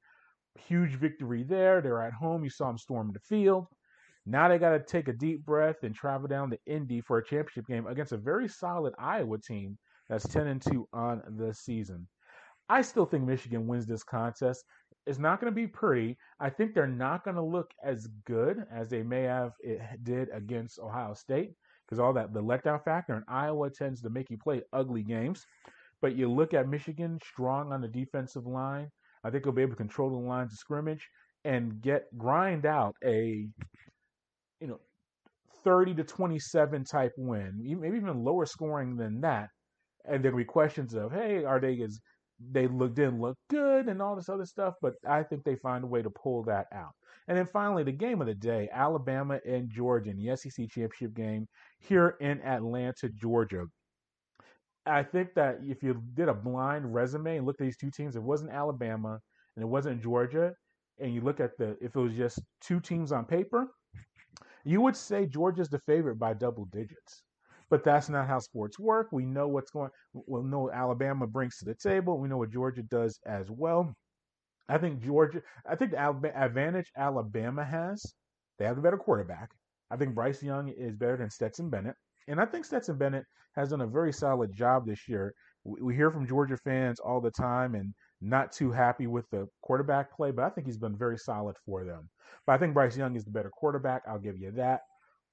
Huge 0.68 0.92
victory 0.92 1.42
there. 1.42 1.80
They're 1.80 2.02
at 2.02 2.12
home. 2.12 2.44
You 2.44 2.50
saw 2.50 2.68
them 2.68 2.78
storm 2.78 3.12
the 3.12 3.20
field. 3.20 3.66
Now 4.24 4.48
they 4.48 4.58
got 4.58 4.70
to 4.70 4.80
take 4.80 5.08
a 5.08 5.12
deep 5.12 5.44
breath 5.44 5.82
and 5.82 5.94
travel 5.94 6.28
down 6.28 6.50
to 6.50 6.58
Indy 6.66 7.00
for 7.00 7.18
a 7.18 7.24
championship 7.24 7.66
game 7.66 7.86
against 7.86 8.12
a 8.12 8.16
very 8.16 8.48
solid 8.48 8.92
Iowa 8.98 9.38
team 9.38 9.78
that's 10.08 10.26
10 10.26 10.46
and 10.48 10.62
2 10.62 10.88
on 10.92 11.22
the 11.38 11.54
season. 11.54 12.08
I 12.68 12.82
still 12.82 13.06
think 13.06 13.24
Michigan 13.24 13.68
wins 13.68 13.86
this 13.86 14.02
contest. 14.02 14.64
It's 15.06 15.18
not 15.18 15.40
going 15.40 15.52
to 15.52 15.54
be 15.54 15.66
pretty. 15.66 16.16
I 16.40 16.50
think 16.50 16.74
they're 16.74 16.86
not 16.86 17.24
going 17.24 17.36
to 17.36 17.42
look 17.42 17.70
as 17.84 18.08
good 18.26 18.64
as 18.72 18.88
they 18.88 19.02
may 19.02 19.22
have 19.22 19.52
it 19.60 19.80
did 20.02 20.28
against 20.32 20.80
Ohio 20.80 21.14
State 21.14 21.52
because 21.86 22.00
all 22.00 22.12
that 22.14 22.34
the 22.34 22.42
letdown 22.42 22.82
factor 22.82 23.14
in 23.14 23.22
Iowa 23.28 23.70
tends 23.70 24.02
to 24.02 24.10
make 24.10 24.30
you 24.30 24.38
play 24.38 24.62
ugly 24.72 25.02
games. 25.02 25.46
But 26.02 26.16
you 26.16 26.30
look 26.30 26.54
at 26.54 26.68
Michigan 26.68 27.18
strong 27.24 27.72
on 27.72 27.80
the 27.80 27.88
defensive 27.88 28.46
line. 28.46 28.90
I 29.24 29.30
think 29.30 29.44
they'll 29.44 29.52
be 29.52 29.62
able 29.62 29.72
to 29.72 29.76
control 29.76 30.10
the 30.10 30.16
lines 30.16 30.52
of 30.52 30.58
scrimmage 30.58 31.08
and 31.44 31.80
get 31.80 32.04
grind 32.18 32.66
out 32.66 32.96
a 33.04 33.46
you 34.60 34.66
know 34.66 34.80
30 35.64 35.94
to 35.94 36.04
27 36.04 36.84
type 36.84 37.12
win, 37.16 37.54
maybe 37.80 37.96
even 37.96 38.24
lower 38.24 38.46
scoring 38.46 38.96
than 38.96 39.20
that. 39.20 39.48
And 40.04 40.24
there'll 40.24 40.36
be 40.36 40.44
questions 40.44 40.94
of, 40.94 41.12
hey, 41.12 41.44
are 41.44 41.58
they 41.58 41.80
as 41.82 41.98
they 42.38 42.66
look 42.66 42.94
didn't 42.94 43.20
look 43.20 43.36
good 43.48 43.88
and 43.88 44.02
all 44.02 44.14
this 44.14 44.28
other 44.28 44.44
stuff, 44.44 44.74
but 44.82 44.94
I 45.08 45.22
think 45.22 45.44
they 45.44 45.56
find 45.56 45.84
a 45.84 45.86
way 45.86 46.02
to 46.02 46.10
pull 46.10 46.42
that 46.44 46.66
out. 46.72 46.92
And 47.28 47.36
then 47.36 47.46
finally, 47.46 47.82
the 47.82 47.92
game 47.92 48.20
of 48.20 48.26
the 48.26 48.34
day: 48.34 48.68
Alabama 48.72 49.40
and 49.46 49.70
Georgia 49.70 50.10
in 50.10 50.16
the 50.16 50.36
SEC 50.36 50.68
championship 50.68 51.14
game 51.14 51.46
here 51.80 52.16
in 52.20 52.40
Atlanta, 52.42 53.08
Georgia. 53.08 53.66
I 54.84 55.02
think 55.02 55.34
that 55.34 55.58
if 55.62 55.82
you 55.82 56.00
did 56.14 56.28
a 56.28 56.34
blind 56.34 56.94
resume 56.94 57.38
and 57.38 57.46
looked 57.46 57.60
at 57.60 57.64
these 57.64 57.76
two 57.76 57.90
teams, 57.90 58.14
it 58.14 58.22
wasn't 58.22 58.52
Alabama 58.52 59.18
and 59.56 59.62
it 59.62 59.66
wasn't 59.66 60.02
Georgia, 60.02 60.52
and 61.00 61.14
you 61.14 61.20
look 61.22 61.40
at 61.40 61.56
the 61.58 61.76
if 61.80 61.96
it 61.96 62.00
was 62.00 62.14
just 62.14 62.40
two 62.60 62.80
teams 62.80 63.12
on 63.12 63.24
paper, 63.24 63.68
you 64.64 64.80
would 64.80 64.96
say 64.96 65.26
Georgia's 65.26 65.68
the 65.68 65.80
favorite 65.80 66.18
by 66.18 66.34
double 66.34 66.66
digits. 66.66 67.22
But 67.68 67.84
that's 67.84 68.08
not 68.08 68.28
how 68.28 68.38
sports 68.38 68.78
work. 68.78 69.08
We 69.10 69.26
know 69.26 69.48
what's 69.48 69.70
going. 69.70 69.90
We 70.12 70.42
know 70.42 70.60
what 70.60 70.74
Alabama 70.74 71.26
brings 71.26 71.56
to 71.58 71.64
the 71.64 71.74
table. 71.74 72.18
We 72.20 72.28
know 72.28 72.38
what 72.38 72.52
Georgia 72.52 72.82
does 72.82 73.18
as 73.26 73.50
well. 73.50 73.94
I 74.68 74.78
think 74.78 75.02
Georgia. 75.02 75.42
I 75.68 75.74
think 75.74 75.92
the 75.92 76.32
advantage 76.34 76.92
Alabama 76.96 77.64
has. 77.64 78.04
They 78.58 78.64
have 78.64 78.76
the 78.76 78.82
better 78.82 78.96
quarterback. 78.96 79.50
I 79.90 79.96
think 79.96 80.14
Bryce 80.14 80.42
Young 80.42 80.68
is 80.68 80.96
better 80.96 81.16
than 81.16 81.30
Stetson 81.30 81.70
Bennett. 81.70 81.96
And 82.28 82.40
I 82.40 82.46
think 82.46 82.64
Stetson 82.64 82.98
Bennett 82.98 83.24
has 83.54 83.70
done 83.70 83.80
a 83.80 83.86
very 83.86 84.12
solid 84.12 84.52
job 84.52 84.86
this 84.86 85.08
year. 85.08 85.34
We 85.64 85.94
hear 85.94 86.10
from 86.10 86.26
Georgia 86.26 86.56
fans 86.56 87.00
all 87.00 87.20
the 87.20 87.30
time 87.30 87.74
and 87.74 87.92
not 88.20 88.52
too 88.52 88.70
happy 88.70 89.06
with 89.06 89.28
the 89.30 89.46
quarterback 89.62 90.14
play, 90.14 90.30
but 90.30 90.44
I 90.44 90.50
think 90.50 90.66
he's 90.66 90.78
been 90.78 90.96
very 90.96 91.18
solid 91.18 91.56
for 91.64 91.84
them. 91.84 92.08
But 92.46 92.54
I 92.54 92.58
think 92.58 92.74
Bryce 92.74 92.96
Young 92.96 93.16
is 93.16 93.24
the 93.24 93.30
better 93.30 93.50
quarterback. 93.50 94.02
I'll 94.08 94.18
give 94.18 94.38
you 94.38 94.52
that. 94.52 94.80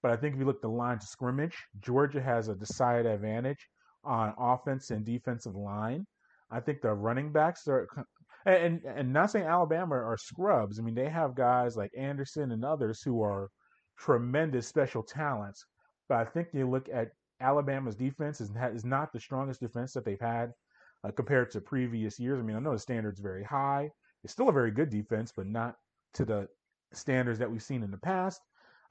But 0.04 0.12
I 0.12 0.18
think 0.18 0.36
if 0.36 0.40
you 0.40 0.46
look 0.46 0.58
at 0.58 0.62
the 0.62 0.68
line 0.68 1.00
to 1.00 1.08
scrimmage, 1.08 1.56
Georgia 1.80 2.22
has 2.22 2.50
a 2.50 2.56
decided 2.56 3.06
advantage 3.06 3.70
on 4.04 4.34
offense 4.38 4.92
and 4.92 5.06
defensive 5.06 5.56
line. 5.56 6.06
I 6.52 6.60
think 6.60 6.82
the 6.82 6.94
running 6.94 7.32
backs 7.32 7.68
are, 7.70 7.88
and 8.46 8.84
and 8.84 9.14
not 9.14 9.32
saying 9.32 9.46
Alabama 9.46 9.96
are 9.96 10.18
scrubs. 10.18 10.78
I 10.78 10.84
mean, 10.84 10.94
they 10.94 11.10
have 11.10 11.36
guys 11.36 11.78
like 11.78 11.92
Anderson 11.98 12.52
and 12.52 12.66
others 12.66 13.02
who 13.02 13.22
are 13.24 13.50
tremendous 13.98 14.68
special 14.68 15.04
talents. 15.04 15.66
But 16.10 16.18
I 16.18 16.26
think 16.26 16.50
you 16.54 16.70
look 16.70 16.90
at 16.94 17.12
Alabama's 17.40 17.96
defense 17.96 18.42
is 18.42 18.52
is 18.74 18.86
not 18.86 19.14
the 19.14 19.22
strongest 19.22 19.62
defense 19.62 19.94
that 19.94 20.04
they've 20.04 20.20
had 20.20 20.52
uh, 21.06 21.12
compared 21.12 21.50
to 21.52 21.62
previous 21.62 22.20
years. 22.20 22.40
I 22.40 22.44
mean, 22.44 22.58
I 22.58 22.60
know 22.60 22.74
the 22.74 22.80
standard's 22.80 23.22
very 23.22 23.44
high. 23.44 23.90
It's 24.26 24.34
still 24.34 24.50
a 24.50 24.54
very 24.54 24.72
good 24.72 24.90
defense, 24.90 25.32
but 25.36 25.48
not 25.48 25.76
to 26.16 26.26
the 26.26 26.48
standards 26.92 27.40
that 27.40 27.50
we've 27.50 27.64
seen 27.64 27.84
in 27.84 27.92
the 27.92 27.98
past. 27.98 28.42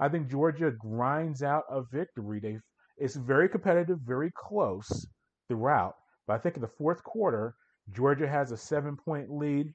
I 0.02 0.08
think 0.08 0.28
Georgia 0.28 0.72
grinds 0.72 1.44
out 1.44 1.62
a 1.70 1.82
victory. 1.92 2.40
They 2.40 2.58
it's 2.98 3.14
very 3.14 3.48
competitive, 3.48 4.00
very 4.04 4.32
close 4.36 5.06
throughout. 5.48 5.94
But 6.26 6.34
I 6.34 6.38
think 6.38 6.56
in 6.56 6.60
the 6.62 6.68
fourth 6.76 7.04
quarter, 7.04 7.54
Georgia 7.92 8.28
has 8.28 8.50
a 8.50 8.56
seven 8.56 8.96
point 8.96 9.30
lead, 9.30 9.72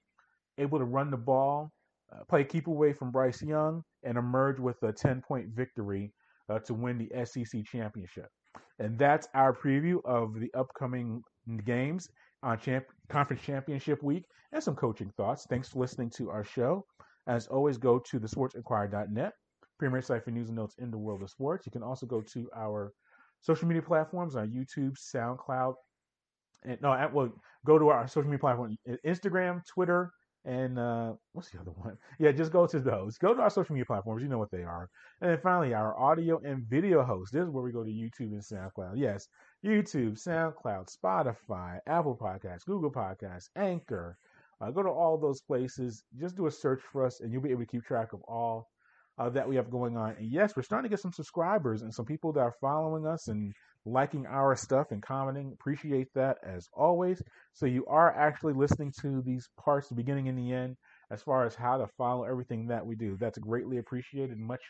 able 0.58 0.80
to 0.80 0.84
run 0.84 1.12
the 1.12 1.18
ball, 1.18 1.72
uh, 2.13 2.26
play 2.26 2.44
keep 2.44 2.68
away 2.68 2.92
from 2.92 3.10
Bryce 3.10 3.42
Young, 3.42 3.82
and 4.04 4.18
emerge 4.18 4.60
with 4.60 4.76
a 4.84 4.92
10 4.92 5.22
point 5.26 5.48
victory 5.56 6.12
uh, 6.50 6.60
to 6.60 6.74
win 6.74 6.98
the 6.98 7.26
SEC 7.26 7.63
championship. 7.63 8.28
And 8.80 9.00
that's 9.00 9.30
our 9.34 9.54
preview 9.54 10.04
of 10.04 10.34
the 10.38 10.54
upcoming 10.54 11.22
games 11.63 12.10
on 12.44 12.60
champ- 12.60 12.92
conference 13.08 13.44
championship 13.44 14.04
week 14.04 14.26
and 14.52 14.62
some 14.62 14.76
coaching 14.76 15.12
thoughts. 15.16 15.46
Thanks 15.50 15.70
for 15.70 15.80
listening 15.80 16.10
to 16.18 16.30
our 16.30 16.44
show. 16.44 16.86
As 17.28 17.48
always, 17.48 17.78
go 17.78 18.00
to 18.00 18.20
thesportsinquirer.net, 18.20 19.34
premier 19.78 20.02
site 20.02 20.24
for 20.24 20.32
news 20.32 20.48
and 20.50 20.58
notes 20.58 20.76
in 20.80 20.92
the 20.92 20.98
world 20.98 21.22
of 21.22 21.30
sports. 21.30 21.66
You 21.66 21.72
can 21.72 21.84
also 21.84 22.06
go 22.06 22.22
to 22.22 22.50
our 22.56 22.94
social 23.42 23.68
media 23.68 23.82
platforms 23.82 24.36
on 24.36 24.50
YouTube, 24.50 24.96
SoundCloud, 24.98 25.76
and 26.63 26.82
no, 26.82 27.10
well, 27.13 27.32
go 27.66 27.78
to 27.78 27.90
our 27.90 28.08
social 28.08 28.30
media 28.30 28.40
platform: 28.40 28.78
Instagram, 29.06 29.66
Twitter, 29.68 30.12
and 30.48 30.80
uh, 30.80 31.13
what's 31.34 31.50
the 31.50 31.60
other 31.60 31.72
one? 31.72 31.98
Yeah, 32.20 32.32
just 32.32 32.52
go 32.52 32.66
to 32.66 32.80
those. 32.80 33.18
Go 33.18 33.34
to 33.34 33.42
our 33.42 33.50
social 33.50 33.74
media 33.74 33.86
platforms. 33.86 34.24
You 34.24 34.30
know 34.30 34.38
what 34.38 34.52
they 34.52 34.63
are. 34.63 34.90
And 35.22 35.32
then 35.32 35.40
finally, 35.44 35.74
our 35.74 35.98
audio 36.00 36.40
and 36.44 36.63
video 36.63 37.04
host. 37.04 37.34
This 37.34 37.44
is 37.44 37.50
where 37.50 37.63
we 37.63 37.72
go 37.72 37.84
to 37.84 37.90
YouTube 37.90 38.32
and 38.32 38.42
SoundCloud. 38.42 38.94
Yes, 38.96 39.28
YouTube, 39.63 40.13
SoundCloud, 40.13 40.88
Spotify, 40.96 41.80
Apple 41.86 42.18
Podcasts, 42.18 42.66
Google 42.66 42.92
Podcasts, 42.92 43.50
Anchor. 43.56 44.18
Uh, 44.60 44.72
go 44.72 44.82
to 44.82 44.90
all 44.90 45.18
those 45.18 45.42
places. 45.42 46.04
Just 46.20 46.36
do 46.36 46.48
a 46.48 46.52
search 46.52 46.82
for 46.92 47.06
us, 47.06 47.20
and 47.20 47.32
you'll 47.32 47.44
be 47.44 47.52
able 47.52 47.62
to 47.62 47.68
keep 47.68 47.84
track 47.84 48.13
of 48.13 48.22
all 48.24 48.70
uh, 49.17 49.30
that 49.30 49.47
we 49.47 49.56
have 49.56 49.71
going 49.71 49.97
on. 49.97 50.15
And 50.17 50.32
yes, 50.32 50.56
we're 50.56 50.63
starting 50.63 50.89
to 50.89 50.93
get 50.93 51.01
some 51.01 51.13
subscribers 51.13 51.82
and 51.82 51.93
some 51.93 52.06
people 52.06 52.34
that 52.34 52.41
are 52.41 52.56
following 52.62 53.06
us 53.06 53.27
and 53.27 53.53
liking 53.86 54.25
our 54.25 54.56
stuff 54.56 54.88
and 54.91 55.01
commenting. 55.01 55.51
Appreciate 55.53 56.08
that 56.15 56.38
as 56.43 56.67
always. 56.73 57.21
So 57.53 57.65
you 57.65 57.86
are 57.88 58.13
actually 58.15 58.53
listening 58.53 58.93
to 59.01 59.21
these 59.25 59.47
parts, 59.63 59.88
the 59.88 59.95
beginning 59.95 60.27
and 60.27 60.38
the 60.38 60.53
end, 60.53 60.75
as 61.10 61.21
far 61.21 61.45
as 61.45 61.56
how 61.56 61.77
to 61.77 61.88
follow 61.97 62.23
everything 62.23 62.67
that 62.67 62.86
we 62.86 62.95
do. 62.95 63.17
That's 63.19 63.38
greatly 63.38 63.77
appreciated. 63.77 64.38
Much 64.38 64.62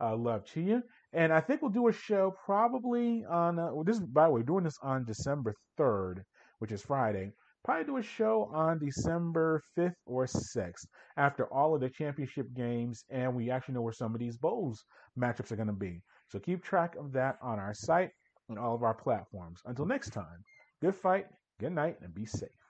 uh, 0.00 0.16
love 0.16 0.44
to 0.52 0.60
you. 0.60 0.82
And 1.12 1.32
I 1.32 1.40
think 1.40 1.62
we'll 1.62 1.70
do 1.70 1.88
a 1.88 1.92
show 1.92 2.34
probably 2.44 3.24
on. 3.24 3.58
Uh, 3.58 3.72
well, 3.72 3.84
this 3.84 4.00
by 4.00 4.24
the 4.24 4.30
way, 4.30 4.40
we're 4.40 4.46
doing 4.46 4.64
this 4.64 4.78
on 4.82 5.04
December 5.04 5.54
third, 5.78 6.24
which 6.58 6.72
is 6.72 6.82
Friday 6.82 7.32
probably 7.64 7.84
do 7.84 7.96
a 7.96 8.02
show 8.02 8.50
on 8.52 8.78
December 8.78 9.62
5th 9.76 9.94
or 10.06 10.26
6th 10.26 10.86
after 11.16 11.46
all 11.52 11.74
of 11.74 11.80
the 11.80 11.88
championship 11.88 12.46
games 12.54 13.04
and 13.10 13.34
we 13.34 13.50
actually 13.50 13.74
know 13.74 13.82
where 13.82 13.92
some 13.92 14.14
of 14.14 14.20
these 14.20 14.36
bowls 14.36 14.84
matchups 15.18 15.50
are 15.50 15.56
going 15.56 15.68
to 15.68 15.72
be. 15.72 16.02
So 16.28 16.38
keep 16.38 16.62
track 16.62 16.94
of 16.96 17.12
that 17.12 17.36
on 17.42 17.58
our 17.58 17.74
site 17.74 18.10
and 18.48 18.58
all 18.58 18.74
of 18.74 18.82
our 18.82 18.94
platforms. 18.94 19.60
Until 19.64 19.86
next 19.86 20.10
time, 20.10 20.44
good 20.82 20.94
fight, 20.94 21.26
good 21.58 21.72
night, 21.72 21.96
and 22.02 22.14
be 22.14 22.26
safe. 22.26 22.63